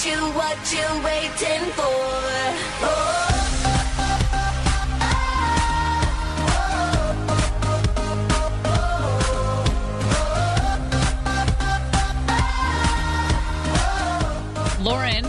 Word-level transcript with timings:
what 0.00 0.06
you, 0.06 0.24
what 0.32 0.72
you 0.72 1.04
waiting 1.04 1.70
for? 1.72 1.84
Oh. 2.82 3.26
Lauren, 14.80 15.26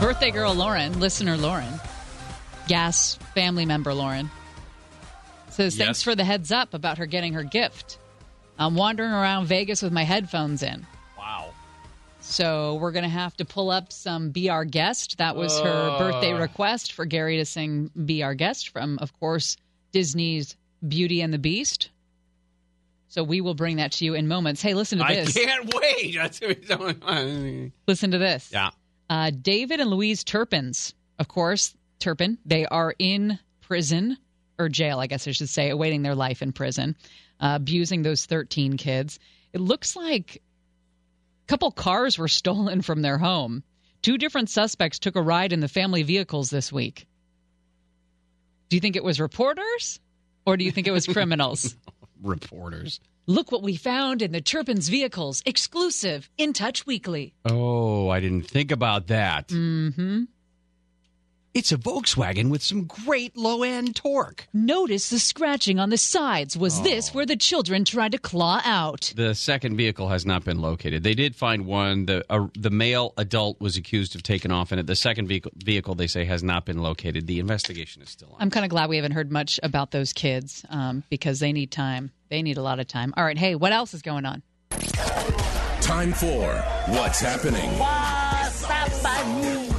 birthday 0.00 0.30
girl 0.30 0.54
Lauren, 0.54 0.98
listener 1.00 1.36
Lauren, 1.36 1.68
gas 2.66 3.16
family 3.34 3.66
member 3.66 3.92
Lauren, 3.92 4.30
says 5.50 5.76
thanks 5.76 5.98
Yes. 5.98 6.02
for 6.02 6.14
the 6.14 6.24
heads 6.24 6.50
up 6.50 6.72
about 6.72 6.96
her 6.96 7.04
getting 7.04 7.34
her 7.34 7.42
gift. 7.42 7.98
I'm 8.58 8.74
wandering 8.76 9.10
around 9.10 9.46
Vegas 9.46 9.82
with 9.82 9.92
my 9.92 10.02
headphones 10.04 10.62
in. 10.62 10.86
So 12.30 12.76
we're 12.76 12.92
going 12.92 13.02
to 13.02 13.08
have 13.08 13.36
to 13.38 13.44
pull 13.44 13.70
up 13.70 13.92
some 13.92 14.30
Be 14.30 14.50
Our 14.50 14.64
Guest. 14.64 15.18
That 15.18 15.34
was 15.34 15.58
her 15.58 15.98
birthday 15.98 16.32
request 16.32 16.92
for 16.92 17.04
Gary 17.04 17.38
to 17.38 17.44
sing 17.44 17.90
Be 18.04 18.22
Our 18.22 18.34
Guest 18.34 18.68
from, 18.68 18.98
of 18.98 19.12
course, 19.18 19.56
Disney's 19.90 20.56
Beauty 20.86 21.22
and 21.22 21.34
the 21.34 21.38
Beast. 21.38 21.90
So 23.08 23.24
we 23.24 23.40
will 23.40 23.54
bring 23.54 23.78
that 23.78 23.90
to 23.92 24.04
you 24.04 24.14
in 24.14 24.28
moments. 24.28 24.62
Hey, 24.62 24.74
listen 24.74 24.98
to 24.98 25.04
this. 25.08 25.36
I 25.36 25.44
can't 25.44 25.74
wait. 25.74 26.14
That's 26.14 26.40
what 26.40 26.80
we're 26.80 26.92
doing. 26.92 27.72
Listen 27.88 28.12
to 28.12 28.18
this. 28.18 28.50
Yeah. 28.52 28.70
Uh, 29.08 29.30
David 29.30 29.80
and 29.80 29.90
Louise 29.90 30.22
Turpins, 30.22 30.94
of 31.18 31.26
course, 31.26 31.74
Turpin, 31.98 32.38
they 32.46 32.64
are 32.64 32.94
in 32.96 33.40
prison 33.60 34.16
or 34.56 34.68
jail, 34.68 35.00
I 35.00 35.08
guess 35.08 35.26
I 35.26 35.32
should 35.32 35.48
say, 35.48 35.70
awaiting 35.70 36.02
their 36.02 36.14
life 36.14 36.42
in 36.42 36.52
prison, 36.52 36.94
uh, 37.40 37.54
abusing 37.56 38.02
those 38.02 38.26
13 38.26 38.76
kids. 38.76 39.18
It 39.52 39.60
looks 39.60 39.96
like 39.96 40.40
couple 41.50 41.72
cars 41.72 42.16
were 42.16 42.28
stolen 42.28 42.80
from 42.80 43.02
their 43.02 43.18
home. 43.18 43.64
Two 44.02 44.16
different 44.16 44.48
suspects 44.48 45.00
took 45.00 45.16
a 45.16 45.20
ride 45.20 45.52
in 45.52 45.58
the 45.58 45.66
family 45.66 46.04
vehicles 46.04 46.48
this 46.48 46.72
week. 46.72 47.08
Do 48.68 48.76
you 48.76 48.80
think 48.80 48.94
it 48.94 49.02
was 49.02 49.18
reporters 49.18 49.98
or 50.46 50.56
do 50.56 50.64
you 50.64 50.70
think 50.70 50.86
it 50.86 50.92
was 50.92 51.08
criminals? 51.08 51.74
Reporters. 52.22 53.00
Look 53.26 53.50
what 53.50 53.64
we 53.64 53.74
found 53.74 54.22
in 54.22 54.30
the 54.30 54.40
Turpins 54.40 54.88
vehicles, 54.88 55.42
exclusive 55.44 56.30
in 56.38 56.52
Touch 56.52 56.86
Weekly. 56.86 57.34
Oh, 57.44 58.08
I 58.08 58.20
didn't 58.20 58.42
think 58.42 58.70
about 58.70 59.08
that. 59.08 59.48
Mm-hmm. 59.48 60.24
It's 61.52 61.72
a 61.72 61.76
Volkswagen 61.76 62.48
with 62.48 62.62
some 62.62 62.84
great 62.84 63.36
low 63.36 63.64
end 63.64 63.96
torque. 63.96 64.46
Notice 64.52 65.10
the 65.10 65.18
scratching 65.18 65.80
on 65.80 65.90
the 65.90 65.98
sides. 65.98 66.56
Was 66.56 66.80
this 66.82 67.12
where 67.12 67.26
the 67.26 67.34
children 67.34 67.84
tried 67.84 68.12
to 68.12 68.18
claw 68.18 68.60
out? 68.64 69.12
The 69.16 69.34
second 69.34 69.76
vehicle 69.76 70.08
has 70.10 70.24
not 70.24 70.44
been 70.44 70.60
located. 70.60 71.02
They 71.02 71.14
did 71.14 71.34
find 71.34 71.66
one. 71.66 72.06
The 72.06 72.24
uh, 72.30 72.46
the 72.56 72.70
male 72.70 73.14
adult 73.16 73.60
was 73.60 73.76
accused 73.76 74.14
of 74.14 74.22
taking 74.22 74.52
off 74.52 74.70
in 74.70 74.78
it. 74.78 74.86
The 74.86 74.94
second 74.94 75.26
vehicle, 75.26 75.50
vehicle 75.56 75.96
they 75.96 76.06
say 76.06 76.24
has 76.24 76.44
not 76.44 76.66
been 76.66 76.82
located. 76.82 77.26
The 77.26 77.40
investigation 77.40 78.00
is 78.00 78.10
still 78.10 78.28
on. 78.28 78.36
I'm 78.38 78.50
kind 78.50 78.64
of 78.64 78.70
glad 78.70 78.88
we 78.88 78.94
haven't 78.96 79.12
heard 79.12 79.32
much 79.32 79.58
about 79.64 79.90
those 79.90 80.12
kids 80.12 80.64
um, 80.70 81.02
because 81.10 81.40
they 81.40 81.52
need 81.52 81.72
time. 81.72 82.12
They 82.28 82.42
need 82.42 82.58
a 82.58 82.62
lot 82.62 82.78
of 82.78 82.86
time. 82.86 83.12
All 83.16 83.24
right, 83.24 83.36
hey, 83.36 83.56
what 83.56 83.72
else 83.72 83.92
is 83.92 84.02
going 84.02 84.24
on? 84.24 84.44
Time 85.80 86.12
for 86.12 86.54
What's 86.86 87.18
Happening. 87.20 87.70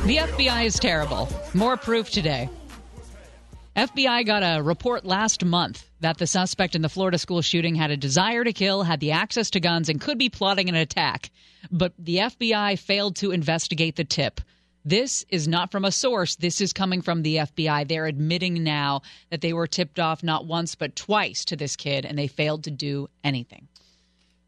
The 0.06 0.18
FBI 0.18 0.66
is 0.66 0.80
terrible. 0.80 1.30
More 1.54 1.78
proof 1.78 2.10
today. 2.10 2.50
FBI 3.76 4.26
got 4.26 4.42
a 4.42 4.64
report 4.64 5.06
last 5.06 5.46
month 5.46 5.88
that 6.00 6.18
the 6.18 6.26
suspect 6.26 6.76
in 6.76 6.82
the 6.82 6.90
Florida 6.90 7.20
school 7.20 7.44
shooting 7.44 7.76
had 7.76 7.92
a 7.92 7.98
desire 7.98 8.44
to 8.44 8.52
kill, 8.52 8.82
had 8.82 9.00
the 9.00 9.12
access 9.12 9.52
to 9.52 9.60
guns, 9.60 9.90
and 9.90 10.02
could 10.02 10.18
be 10.18 10.28
plotting 10.28 10.70
an 10.70 10.76
attack. 10.76 11.30
But 11.72 11.94
the 12.00 12.18
FBI 12.18 12.80
failed 12.80 13.16
to 13.18 13.30
investigate 13.30 13.96
the 13.96 14.04
tip. 14.04 14.42
This 14.84 15.24
is 15.30 15.48
not 15.48 15.72
from 15.72 15.86
a 15.86 15.92
source. 15.92 16.36
This 16.36 16.62
is 16.62 16.74
coming 16.74 17.04
from 17.04 17.22
the 17.22 17.36
FBI. 17.36 17.88
They're 17.88 18.08
admitting 18.08 18.64
now 18.64 19.04
that 19.30 19.42
they 19.42 19.54
were 19.54 19.68
tipped 19.68 20.00
off 20.00 20.24
not 20.24 20.48
once 20.48 20.74
but 20.74 20.96
twice 20.96 21.46
to 21.46 21.56
this 21.56 21.76
kid, 21.76 22.08
and 22.08 22.18
they 22.18 22.26
failed 22.26 22.64
to 22.64 22.72
do 22.72 23.08
anything. 23.24 23.68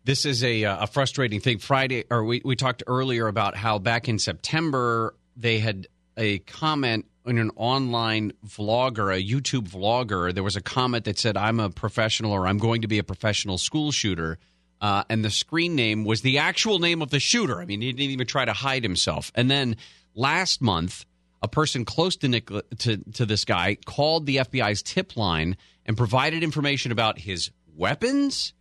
This 0.03 0.25
is 0.25 0.43
a, 0.43 0.65
uh, 0.65 0.83
a 0.83 0.87
frustrating 0.87 1.39
thing. 1.39 1.59
Friday, 1.59 2.05
or 2.09 2.23
we, 2.25 2.41
we 2.43 2.55
talked 2.55 2.81
earlier 2.87 3.27
about 3.27 3.55
how 3.55 3.77
back 3.77 4.09
in 4.09 4.17
September 4.17 5.13
they 5.35 5.59
had 5.59 5.87
a 6.17 6.39
comment 6.39 7.05
in 7.25 7.37
an 7.37 7.51
online 7.55 8.33
vlogger, 8.45 9.15
a 9.15 9.23
YouTube 9.23 9.69
vlogger. 9.69 10.33
There 10.33 10.43
was 10.43 10.55
a 10.55 10.61
comment 10.61 11.05
that 11.05 11.17
said, 11.17 11.37
"I'm 11.37 11.59
a 11.59 11.69
professional," 11.69 12.31
or 12.31 12.47
"I'm 12.47 12.57
going 12.57 12.81
to 12.81 12.87
be 12.87 12.99
a 12.99 13.03
professional 13.03 13.57
school 13.57 13.91
shooter," 13.91 14.37
uh, 14.81 15.03
and 15.09 15.23
the 15.23 15.29
screen 15.29 15.75
name 15.75 16.03
was 16.03 16.21
the 16.21 16.37
actual 16.37 16.79
name 16.79 17.01
of 17.01 17.09
the 17.09 17.19
shooter. 17.19 17.61
I 17.61 17.65
mean, 17.65 17.81
he 17.81 17.91
didn't 17.91 18.11
even 18.11 18.27
try 18.27 18.45
to 18.45 18.53
hide 18.53 18.83
himself. 18.83 19.31
And 19.35 19.49
then 19.49 19.77
last 20.15 20.61
month, 20.61 21.05
a 21.41 21.47
person 21.47 21.85
close 21.85 22.15
to 22.17 22.39
to, 22.39 22.97
to 22.97 23.25
this 23.25 23.45
guy 23.45 23.77
called 23.85 24.25
the 24.25 24.37
FBI's 24.37 24.83
tip 24.83 25.15
line 25.17 25.57
and 25.85 25.97
provided 25.97 26.43
information 26.43 26.91
about 26.91 27.19
his 27.19 27.51
weapons 27.75 28.53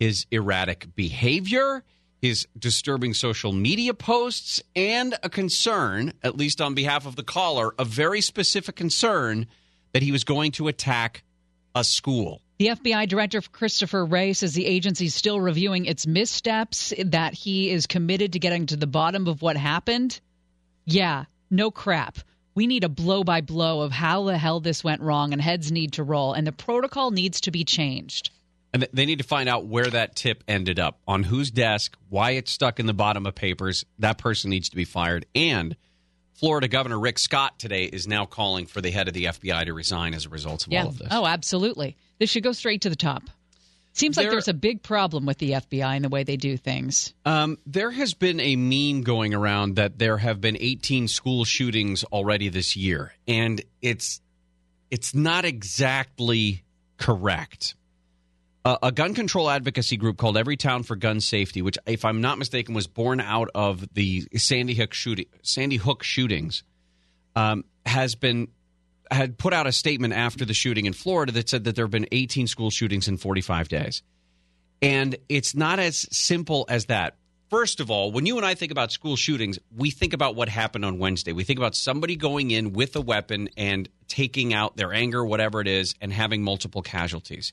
his 0.00 0.26
erratic 0.30 0.96
behavior, 0.96 1.84
his 2.20 2.46
disturbing 2.58 3.14
social 3.14 3.52
media 3.52 3.94
posts, 3.94 4.62
and 4.76 5.16
a 5.22 5.30
concern, 5.30 6.12
at 6.22 6.36
least 6.36 6.60
on 6.60 6.74
behalf 6.74 7.06
of 7.06 7.16
the 7.16 7.22
caller, 7.22 7.74
a 7.78 7.84
very 7.84 8.20
specific 8.20 8.76
concern 8.76 9.46
that 9.92 10.02
he 10.02 10.12
was 10.12 10.24
going 10.24 10.52
to 10.52 10.68
attack 10.68 11.22
a 11.74 11.82
school. 11.82 12.42
The 12.58 12.68
FBI 12.68 13.08
director 13.08 13.40
Christopher 13.40 14.04
Wray 14.04 14.34
says 14.34 14.52
the 14.52 14.66
agency 14.66 15.06
is 15.06 15.14
still 15.14 15.40
reviewing 15.40 15.86
its 15.86 16.06
missteps, 16.06 16.92
that 17.02 17.32
he 17.32 17.70
is 17.70 17.86
committed 17.86 18.34
to 18.34 18.38
getting 18.38 18.66
to 18.66 18.76
the 18.76 18.86
bottom 18.86 19.26
of 19.26 19.40
what 19.40 19.56
happened. 19.56 20.20
Yeah, 20.84 21.24
no 21.50 21.70
crap. 21.70 22.18
We 22.54 22.66
need 22.66 22.84
a 22.84 22.90
blow 22.90 23.24
by 23.24 23.40
blow 23.40 23.80
of 23.80 23.92
how 23.92 24.24
the 24.24 24.36
hell 24.36 24.60
this 24.60 24.84
went 24.84 25.00
wrong, 25.00 25.32
and 25.32 25.40
heads 25.40 25.72
need 25.72 25.94
to 25.94 26.04
roll, 26.04 26.34
and 26.34 26.46
the 26.46 26.52
protocol 26.52 27.10
needs 27.12 27.40
to 27.42 27.50
be 27.50 27.64
changed. 27.64 28.30
And 28.72 28.86
they 28.92 29.04
need 29.04 29.18
to 29.18 29.24
find 29.24 29.48
out 29.48 29.66
where 29.66 29.86
that 29.90 30.14
tip 30.14 30.44
ended 30.46 30.78
up, 30.78 31.00
on 31.08 31.24
whose 31.24 31.50
desk, 31.50 31.96
why 32.08 32.32
it's 32.32 32.52
stuck 32.52 32.78
in 32.78 32.86
the 32.86 32.94
bottom 32.94 33.26
of 33.26 33.34
papers. 33.34 33.84
That 33.98 34.18
person 34.18 34.50
needs 34.50 34.68
to 34.68 34.76
be 34.76 34.84
fired. 34.84 35.26
And 35.34 35.76
Florida 36.34 36.68
Governor 36.68 36.98
Rick 36.98 37.18
Scott 37.18 37.58
today 37.58 37.84
is 37.84 38.06
now 38.06 38.26
calling 38.26 38.66
for 38.66 38.80
the 38.80 38.90
head 38.90 39.08
of 39.08 39.14
the 39.14 39.24
FBI 39.24 39.64
to 39.66 39.74
resign 39.74 40.14
as 40.14 40.24
a 40.24 40.28
result 40.28 40.66
of 40.66 40.72
Yeah. 40.72 40.82
all 40.84 40.88
of 40.90 40.98
this. 40.98 41.08
Oh, 41.10 41.26
absolutely. 41.26 41.96
This 42.18 42.30
should 42.30 42.44
go 42.44 42.52
straight 42.52 42.82
to 42.82 42.88
the 42.90 42.96
top. 42.96 43.24
Seems 43.92 44.16
like 44.16 44.24
There- 44.24 44.30
there's 44.30 44.46
a 44.46 44.54
big 44.54 44.82
problem 44.84 45.26
with 45.26 45.38
the 45.38 45.54
FBI 45.54 45.96
and 45.96 46.04
the 46.04 46.08
way 46.08 46.22
they 46.22 46.36
do 46.36 46.56
things. 46.56 47.12
Um, 47.26 47.58
there 47.66 47.90
has 47.90 48.14
been 48.14 48.38
a 48.38 48.54
meme 48.54 49.02
going 49.02 49.34
around 49.34 49.74
that 49.76 49.98
there 49.98 50.16
have 50.18 50.40
been 50.40 50.56
18 50.60 51.08
school 51.08 51.44
shootings 51.44 52.04
already 52.04 52.48
this 52.48 52.76
year, 52.76 53.14
and 53.26 53.60
it's 53.82 54.20
it's 54.92 55.12
not 55.14 55.44
exactly 55.44 56.62
correct. 56.98 57.74
A 58.62 58.92
gun 58.92 59.14
control 59.14 59.48
advocacy 59.48 59.96
group 59.96 60.18
called 60.18 60.36
Everytown 60.36 60.84
for 60.84 60.94
Gun 60.94 61.20
Safety, 61.20 61.62
which, 61.62 61.78
if 61.86 62.04
I'm 62.04 62.20
not 62.20 62.36
mistaken, 62.36 62.74
was 62.74 62.86
born 62.86 63.18
out 63.18 63.48
of 63.54 63.86
the 63.94 64.28
Sandy 64.36 64.74
Hook 64.74 64.92
shooting, 64.92 65.24
Sandy 65.42 65.76
Hook 65.76 66.02
shootings, 66.02 66.62
um, 67.34 67.64
has 67.86 68.14
been 68.16 68.48
had 69.10 69.38
put 69.38 69.52
out 69.52 69.66
a 69.66 69.72
statement 69.72 70.14
after 70.14 70.44
the 70.44 70.54
shooting 70.54 70.86
in 70.86 70.92
Florida 70.92 71.32
that 71.32 71.48
said 71.48 71.64
that 71.64 71.74
there 71.74 71.84
have 71.84 71.90
been 71.90 72.06
18 72.12 72.46
school 72.46 72.70
shootings 72.70 73.08
in 73.08 73.16
45 73.16 73.68
days. 73.68 74.02
And 74.82 75.16
it's 75.28 75.54
not 75.54 75.78
as 75.78 76.06
simple 76.12 76.66
as 76.68 76.86
that. 76.86 77.16
First 77.48 77.80
of 77.80 77.90
all, 77.90 78.12
when 78.12 78.26
you 78.26 78.36
and 78.36 78.46
I 78.46 78.54
think 78.54 78.70
about 78.70 78.92
school 78.92 79.16
shootings, 79.16 79.58
we 79.76 79.90
think 79.90 80.12
about 80.12 80.36
what 80.36 80.48
happened 80.48 80.84
on 80.84 80.98
Wednesday. 80.98 81.32
We 81.32 81.42
think 81.42 81.58
about 81.58 81.74
somebody 81.74 82.14
going 82.14 82.52
in 82.52 82.72
with 82.72 82.94
a 82.94 83.00
weapon 83.00 83.48
and 83.56 83.88
taking 84.06 84.54
out 84.54 84.76
their 84.76 84.92
anger, 84.92 85.24
whatever 85.24 85.60
it 85.60 85.66
is, 85.66 85.94
and 86.00 86.12
having 86.12 86.44
multiple 86.44 86.82
casualties. 86.82 87.52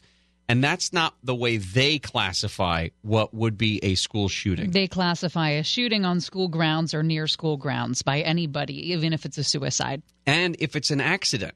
And 0.49 0.63
that's 0.63 0.93
not 0.93 1.13
the 1.23 1.35
way 1.35 1.57
they 1.57 1.99
classify 1.99 2.89
what 3.01 3.33
would 3.33 3.57
be 3.57 3.83
a 3.83 3.95
school 3.95 4.29
shooting. 4.29 4.71
They 4.71 4.87
classify 4.87 5.49
a 5.49 5.63
shooting 5.63 6.05
on 6.05 6.21
school 6.21 6.47
grounds 6.47 6.93
or 6.93 7.03
near 7.03 7.27
school 7.27 7.57
grounds 7.57 8.01
by 8.01 8.21
anybody, 8.21 8.93
even 8.93 9.11
if 9.11 9.25
it's 9.25 9.37
a 9.37 9.43
suicide. 9.43 10.03
And 10.25 10.55
if 10.59 10.77
it's 10.77 10.89
an 10.89 11.01
accident, 11.01 11.53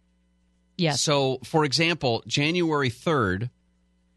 Yes. 0.81 1.01
So, 1.01 1.39
for 1.43 1.63
example, 1.63 2.23
January 2.25 2.89
3rd, 2.89 3.51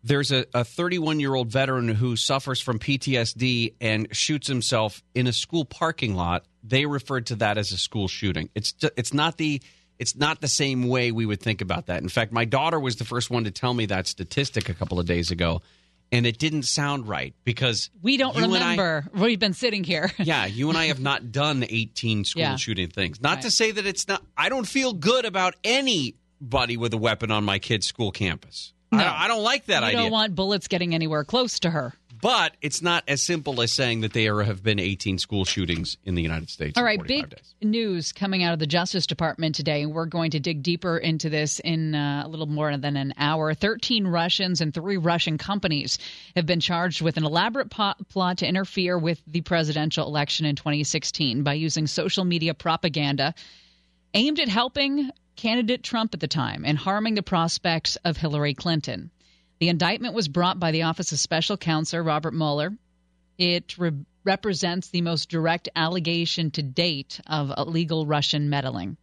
there's 0.03 0.32
a 0.32 0.44
31 0.65 1.21
year 1.21 1.35
old 1.35 1.49
veteran 1.49 1.88
who 1.88 2.17
suffers 2.17 2.61
from 2.61 2.79
PTSD 2.79 3.75
and 3.81 4.09
shoots 4.15 4.49
himself 4.49 5.03
in 5.15 5.26
a 5.26 5.32
school 5.32 5.65
parking 5.65 6.15
lot. 6.15 6.44
They 6.62 6.87
referred 6.87 7.26
to 7.26 7.37
that 7.37 7.59
as 7.59 7.73
a 7.73 7.79
school 7.79 8.09
shooting. 8.09 8.50
It's 8.55 8.75
it's 8.97 9.15
not 9.15 9.37
the 9.37 9.62
it's 9.99 10.17
not 10.17 10.41
the 10.41 10.49
same 10.49 10.88
way 10.88 11.12
we 11.12 11.26
would 11.26 11.41
think 11.41 11.61
about 11.61 11.87
that. 11.87 12.02
In 12.02 12.08
fact, 12.08 12.32
my 12.32 12.44
daughter 12.44 12.79
was 12.81 12.96
the 12.96 13.05
first 13.05 13.31
one 13.31 13.44
to 13.44 13.50
tell 13.50 13.73
me 13.75 13.87
that 13.87 14.06
statistic 14.06 14.69
a 14.69 14.75
couple 14.75 14.99
of 14.99 15.06
days 15.06 15.31
ago, 15.31 15.62
and 16.12 16.26
it 16.26 16.38
didn't 16.38 16.64
sound 16.64 17.08
right 17.08 17.35
because 17.44 17.91
we 18.02 18.17
don't 18.17 18.37
and 18.37 18.44
I- 18.46 18.49
remember. 18.73 19.06
We've 19.14 19.38
been 19.38 19.55
sitting 19.55 19.85
here. 19.85 20.11
yeah, 20.19 20.46
you 20.46 20.69
and 20.69 20.76
I 20.79 20.87
have 20.87 21.00
not 21.00 21.32
done 21.32 21.64
18 21.69 22.25
school 22.25 22.43
Yeah. 22.43 22.56
shooting 22.56 22.88
things. 22.91 23.20
Not 23.20 23.43
to 23.43 23.50
say 23.50 23.70
that 23.70 23.87
it's 23.87 24.06
not, 24.08 24.23
I 24.37 24.49
don't 24.49 24.67
feel 24.69 24.93
good 24.93 25.25
about 25.25 25.55
anybody 25.64 26.76
with 26.76 26.93
a 26.94 26.99
weapon 26.99 27.31
on 27.31 27.44
my 27.44 27.58
kid's 27.58 27.87
school 27.87 28.11
campus. 28.12 28.73
I, 28.93 28.97
No. 28.97 29.05
don't, 29.05 29.12
I 29.12 29.29
don't 29.29 29.43
like 29.43 29.64
that 29.67 29.81
you 29.81 29.87
idea. 29.88 30.00
don't 30.02 30.11
want 30.12 30.35
bullets 30.35 30.69
getting 30.69 30.94
anywhere 30.94 31.25
close 31.25 31.58
to 31.61 31.70
her. 31.70 31.94
But 32.25 32.56
it's 32.62 32.81
not 32.81 33.05
as 33.06 33.21
simple 33.21 33.61
as 33.61 33.71
saying 33.71 34.00
that 34.00 34.15
there 34.15 34.43
have 34.44 34.62
been 34.62 34.79
18 34.79 35.19
school 35.19 35.44
shootings 35.44 35.99
in 36.06 36.15
the 36.15 36.23
United 36.23 36.49
States. 36.49 36.79
All 36.79 36.82
right, 36.82 36.99
in 36.99 37.05
45 37.05 37.29
big 37.29 37.37
days. 37.37 37.55
news 37.61 38.12
coming 38.12 38.43
out 38.43 38.55
of 38.55 38.59
the 38.59 38.67
Justice 38.67 39.06
Department 39.06 39.55
today, 39.55 39.82
and 39.82 39.93
we're 39.93 40.06
going 40.06 40.31
to 40.31 40.41
dig 40.41 40.62
deeper 40.62 40.97
into 40.97 41.29
this 41.29 41.61
in 41.61 41.94
uh, 41.94 42.23
a 42.25 42.29
little 42.29 42.47
more 42.47 42.75
than 42.79 42.97
an 42.97 43.12
hour. 43.19 43.53
13 43.53 44.06
Russians 44.06 44.62
and 44.62 44.73
three 44.73 44.97
Russian 44.97 45.37
companies 45.37 45.99
have 46.35 46.47
been 46.47 46.61
charged 46.61 47.03
with 47.03 47.19
an 47.19 47.25
elaborate 47.25 47.69
po- 47.69 47.93
plot 48.09 48.38
to 48.38 48.47
interfere 48.47 48.97
with 48.97 49.21
the 49.26 49.43
presidential 49.43 50.06
election 50.06 50.47
in 50.47 50.56
2016 50.56 51.43
by 51.43 51.53
using 51.53 51.87
social 51.87 52.25
media 52.25 52.55
propaganda 52.55 53.35
aimed 54.15 54.41
at 54.41 54.49
helping 54.49 55.11
candidate 55.37 55.82
Trump 55.82 56.15
at 56.15 56.21
the 56.21 56.29
time 56.29 56.65
and 56.65 56.79
harming 56.79 57.17
the 57.17 57.23
prospects 57.23 57.97
of 57.97 58.17
Hillary 58.17 58.55
Clinton. 58.55 59.11
The 59.64 59.70
indictment 59.70 60.12
was 60.12 60.28
brought 60.28 60.61
by 60.61 60.72
the 60.72 60.82
Office 60.82 61.11
of 61.12 61.19
Special 61.19 61.56
Counsel 61.56 62.00
Robert 62.00 62.34
Mueller. 62.34 62.76
It 63.38 63.78
re- 63.78 63.93
represents 64.22 64.88
the 64.88 65.00
most 65.00 65.31
direct 65.31 65.70
allegation 65.75 66.50
to 66.50 66.62
date 66.62 67.19
of 67.26 67.50
illegal 67.56 68.05
Russian 68.05 68.50
meddling. 68.50 68.99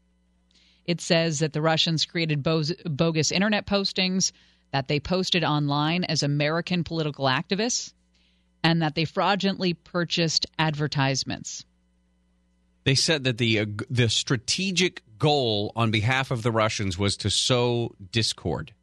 It 0.85 1.01
says 1.01 1.39
that 1.39 1.53
the 1.53 1.63
Russians 1.63 2.05
created 2.05 2.43
bo- 2.43 2.61
bogus 2.85 3.31
internet 3.31 3.65
postings, 3.65 4.33
that 4.71 4.87
they 4.87 4.99
posted 4.99 5.43
online 5.43 6.03
as 6.03 6.21
American 6.21 6.83
political 6.83 7.25
activists, 7.25 7.91
and 8.63 8.83
that 8.83 8.93
they 8.93 9.05
fraudulently 9.05 9.73
purchased 9.73 10.45
advertisements. 10.59 11.65
They 12.83 12.93
said 12.93 13.23
that 13.23 13.39
the 13.39 13.61
uh, 13.61 13.65
the 13.89 14.09
strategic 14.09 15.01
goal 15.17 15.71
on 15.75 15.89
behalf 15.89 16.29
of 16.29 16.43
the 16.43 16.51
Russians 16.51 16.99
was 16.99 17.17
to 17.17 17.31
sow 17.31 17.95
discord, 18.11 18.73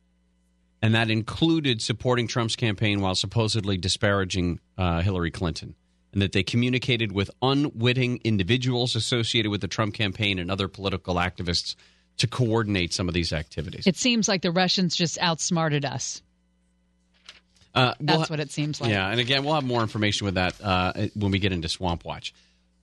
and 0.83 0.95
that 0.95 1.11
included 1.11 1.83
supporting 1.83 2.27
Trump's 2.27 2.57
campaign 2.57 3.01
while 3.01 3.15
supposedly 3.15 3.77
disparaging 3.77 4.61
uh, 4.77 5.01
Hillary 5.03 5.31
Clinton, 5.31 5.75
and 6.13 6.23
that 6.23 6.33
they 6.33 6.43
communicated 6.43 7.13
with 7.13 7.31
unwitting 7.43 8.21
individuals 8.25 8.97
associated 8.97 9.51
with 9.51 9.61
the 9.61 9.69
Trump 9.69 9.95
campaign 9.95 10.39
and 10.39 10.51
other 10.51 10.69
political 10.69 11.17
activists 11.17 11.75
to 12.19 12.27
coordinate 12.27 12.93
some 12.93 13.09
of 13.09 13.15
these 13.15 13.33
activities. 13.33 13.87
It 13.87 13.97
seems 13.97 14.29
like 14.29 14.43
the 14.43 14.51
Russians 14.51 14.97
just 14.97 15.19
outsmarted 15.21 15.85
us. 15.85 16.23
Uh, 17.75 17.95
we'll 17.99 18.07
That's 18.07 18.29
ha- 18.29 18.33
what 18.33 18.41
it 18.41 18.51
seems 18.51 18.81
like. 18.81 18.91
Yeah, 18.91 19.09
and 19.09 19.21
again, 19.21 19.45
we'll 19.45 19.55
have 19.55 19.65
more 19.65 19.83
information 19.83 20.25
with 20.25 20.35
that 20.35 20.61
uh, 20.63 20.93
when 21.15 21.31
we 21.31 21.39
get 21.39 21.53
into 21.53 21.69
Swamp 21.69 22.05
Watch. 22.05 22.35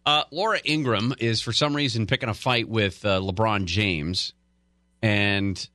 Uh, 0.06 0.24
Laura 0.32 0.60
Ingraham 0.64 1.16
is, 1.20 1.42
for 1.42 1.52
some 1.52 1.76
reason, 1.76 2.06
picking 2.06 2.30
a 2.30 2.34
fight 2.34 2.70
with 2.70 3.04
uh, 3.04 3.20
LeBron 3.20 3.66
James 3.66 4.34
and 5.02 5.68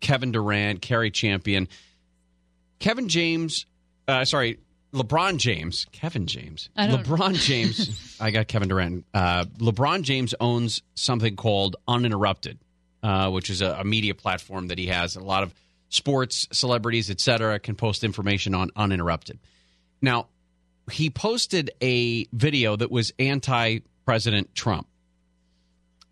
Kevin 0.00 0.32
Durant, 0.32 0.80
Kerry 0.80 1.10
Champion. 1.10 1.68
Kevin 2.78 3.08
James, 3.08 3.66
uh, 4.06 4.24
sorry, 4.24 4.58
LeBron 4.92 5.36
James, 5.38 5.86
Kevin 5.92 6.26
James, 6.26 6.70
LeBron 6.76 7.34
James. 7.44 8.16
I 8.20 8.30
got 8.30 8.48
Kevin 8.48 8.68
Durant. 8.68 9.04
Uh, 9.12 9.44
LeBron 9.58 10.02
James 10.02 10.34
owns 10.40 10.82
something 10.94 11.36
called 11.36 11.76
Uninterrupted, 11.86 12.58
uh, 13.02 13.30
which 13.30 13.50
is 13.50 13.60
a, 13.60 13.78
a 13.80 13.84
media 13.84 14.14
platform 14.14 14.68
that 14.68 14.78
he 14.78 14.86
has. 14.86 15.16
A 15.16 15.20
lot 15.20 15.42
of 15.42 15.52
sports 15.88 16.48
celebrities, 16.52 17.10
et 17.10 17.20
cetera, 17.20 17.58
can 17.58 17.74
post 17.74 18.04
information 18.04 18.54
on 18.54 18.70
Uninterrupted. 18.76 19.38
Now, 20.00 20.28
he 20.90 21.10
posted 21.10 21.70
a 21.82 22.26
video 22.32 22.76
that 22.76 22.90
was 22.90 23.12
anti 23.18 23.80
President 24.06 24.54
Trump, 24.54 24.86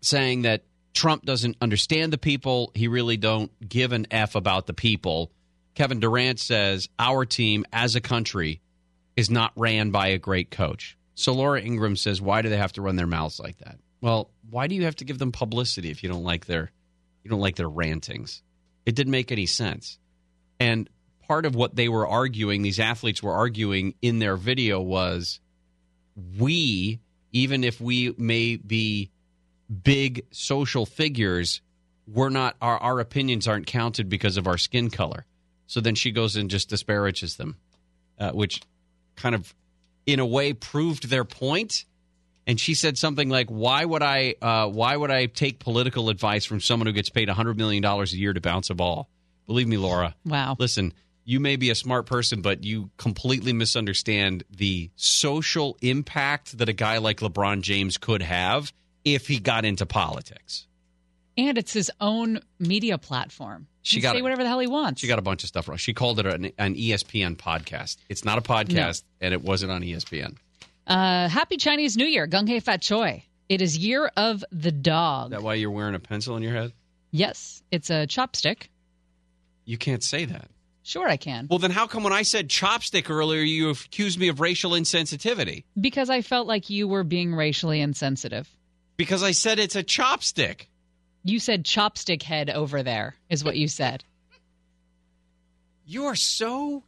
saying 0.01 0.43
that 0.43 0.63
Trump 0.97 1.25
doesn't 1.25 1.57
understand 1.61 2.11
the 2.11 2.17
people. 2.17 2.71
He 2.73 2.87
really 2.87 3.17
don't 3.17 3.51
give 3.69 3.91
an 3.91 4.07
F 4.09 4.33
about 4.33 4.65
the 4.65 4.73
people. 4.73 5.31
Kevin 5.75 5.99
Durant 5.99 6.39
says 6.39 6.89
our 6.97 7.23
team 7.23 7.65
as 7.71 7.95
a 7.95 8.01
country 8.01 8.61
is 9.15 9.29
not 9.29 9.53
ran 9.55 9.91
by 9.91 10.07
a 10.07 10.17
great 10.17 10.49
coach. 10.49 10.97
So 11.13 11.33
Laura 11.33 11.61
Ingraham 11.61 11.97
says, 11.97 12.19
why 12.19 12.41
do 12.41 12.49
they 12.49 12.57
have 12.57 12.73
to 12.73 12.81
run 12.81 12.95
their 12.95 13.05
mouths 13.05 13.39
like 13.39 13.59
that? 13.59 13.77
Well, 14.01 14.31
why 14.49 14.65
do 14.65 14.73
you 14.73 14.85
have 14.85 14.95
to 14.95 15.05
give 15.05 15.19
them 15.19 15.31
publicity 15.31 15.91
if 15.91 16.01
you 16.01 16.09
don't 16.09 16.23
like 16.23 16.47
their 16.47 16.71
you 17.23 17.29
don't 17.29 17.41
like 17.41 17.57
their 17.57 17.69
rantings? 17.69 18.41
It 18.83 18.95
didn't 18.95 19.11
make 19.11 19.31
any 19.31 19.45
sense. 19.45 19.99
And 20.59 20.89
part 21.27 21.45
of 21.45 21.53
what 21.53 21.75
they 21.75 21.89
were 21.89 22.07
arguing, 22.07 22.63
these 22.63 22.79
athletes 22.79 23.21
were 23.21 23.33
arguing 23.33 23.93
in 24.01 24.17
their 24.17 24.35
video 24.35 24.81
was 24.81 25.39
we, 26.39 26.99
even 27.33 27.63
if 27.63 27.79
we 27.79 28.15
may 28.17 28.55
be 28.55 29.11
big 29.69 30.25
social 30.31 30.85
figures, 30.85 31.61
we're 32.07 32.29
not 32.29 32.55
our, 32.61 32.77
our 32.77 32.99
opinions 32.99 33.47
aren't 33.47 33.67
counted 33.67 34.09
because 34.09 34.37
of 34.37 34.47
our 34.47 34.57
skin 34.57 34.89
color. 34.89 35.25
So 35.67 35.81
then 35.81 35.95
she 35.95 36.11
goes 36.11 36.35
and 36.35 36.49
just 36.49 36.69
disparages 36.69 37.35
them, 37.35 37.57
uh, 38.17 38.31
which 38.31 38.61
kind 39.15 39.35
of 39.35 39.53
in 40.05 40.19
a 40.19 40.25
way 40.25 40.53
proved 40.53 41.09
their 41.09 41.25
point. 41.25 41.85
And 42.45 42.57
she 42.57 42.75
said 42.75 42.97
something 42.97 43.27
like, 43.27 43.49
"Why 43.49 43.83
would 43.83 44.01
I? 44.01 44.35
Uh, 44.41 44.69
why 44.69 44.95
would 44.95 45.11
I 45.11 45.25
take 45.25 45.59
political 45.59 46.09
advice 46.09 46.45
from 46.45 46.61
someone 46.61 46.87
who 46.87 46.93
gets 46.93 47.09
paid 47.09 47.27
hundred 47.27 47.57
million 47.57 47.83
dollars 47.83 48.13
a 48.13 48.17
year 48.17 48.31
to 48.31 48.39
bounce 48.39 48.69
a 48.69 48.73
ball?" 48.73 49.09
Believe 49.47 49.67
me, 49.67 49.77
Laura. 49.77 50.15
Wow. 50.25 50.55
Listen, 50.57 50.93
you 51.25 51.41
may 51.41 51.57
be 51.57 51.69
a 51.71 51.75
smart 51.75 52.05
person, 52.05 52.41
but 52.41 52.63
you 52.63 52.89
completely 52.95 53.51
misunderstand 53.51 54.45
the 54.49 54.91
social 54.95 55.77
impact 55.81 56.57
that 56.57 56.69
a 56.69 56.73
guy 56.73 56.99
like 56.99 57.19
LeBron 57.19 57.61
James 57.61 57.97
could 57.97 58.21
have 58.21 58.71
if 59.15 59.27
he 59.27 59.39
got 59.39 59.65
into 59.65 59.85
politics. 59.85 60.67
And 61.37 61.57
it's 61.57 61.73
his 61.73 61.91
own 62.01 62.39
media 62.59 62.97
platform. 62.97 63.67
She 63.83 63.97
He 63.97 64.01
got 64.01 64.15
say 64.15 64.21
whatever 64.21 64.43
the 64.43 64.49
hell 64.49 64.59
he 64.59 64.67
wants. 64.67 65.01
She 65.01 65.07
got 65.07 65.19
a 65.19 65.21
bunch 65.21 65.43
of 65.43 65.47
stuff 65.47 65.67
wrong. 65.67 65.77
She 65.77 65.93
called 65.93 66.19
it 66.19 66.25
an, 66.25 66.51
an 66.57 66.75
ESPN 66.75 67.37
podcast. 67.37 67.97
It's 68.09 68.25
not 68.25 68.37
a 68.37 68.41
podcast, 68.41 69.03
and 69.21 69.33
it 69.33 69.41
wasn't 69.43 69.71
on 69.71 69.81
ESPN. 69.81 70.35
Uh, 70.87 71.27
happy 71.27 71.57
Chinese 71.57 71.95
New 71.95 72.05
Year, 72.05 72.27
Gung 72.27 72.47
Hei 72.49 72.59
Fat 72.59 72.81
Choi. 72.81 73.23
It 73.49 73.61
is 73.61 73.77
year 73.77 74.11
of 74.17 74.43
the 74.51 74.71
dog. 74.71 75.27
Is 75.27 75.37
that 75.37 75.43
why 75.43 75.53
you're 75.53 75.71
wearing 75.71 75.95
a 75.95 75.99
pencil 75.99 76.35
in 76.35 76.43
your 76.43 76.53
head? 76.53 76.73
Yes, 77.11 77.61
it's 77.71 77.89
a 77.89 78.07
chopstick. 78.07 78.67
You 79.63 79.77
can't 79.77 80.03
say 80.03 80.25
that. 80.25 80.49
Sure, 80.83 81.07
I 81.07 81.17
can. 81.17 81.47
Well, 81.49 81.59
then 81.59 81.71
how 81.71 81.85
come 81.85 82.03
when 82.03 82.13
I 82.13 82.21
said 82.21 82.47
chopstick 82.47 83.09
earlier, 83.09 83.41
you 83.41 83.69
accused 83.69 84.17
me 84.17 84.29
of 84.29 84.39
racial 84.39 84.71
insensitivity? 84.71 85.65
Because 85.79 86.09
I 86.09 86.21
felt 86.21 86.47
like 86.47 86.69
you 86.69 86.87
were 86.87 87.03
being 87.03 87.35
racially 87.35 87.81
insensitive. 87.81 88.49
Because 88.97 89.23
I 89.23 89.31
said 89.31 89.59
it's 89.59 89.75
a 89.75 89.83
chopstick. 89.83 90.67
You 91.23 91.39
said 91.39 91.63
chopstick 91.63 92.23
head 92.23 92.49
over 92.49 92.83
there, 92.83 93.15
is 93.29 93.43
what 93.43 93.57
you 93.57 93.67
said. 93.67 94.03
You 95.85 96.05
are 96.05 96.15
so 96.15 96.83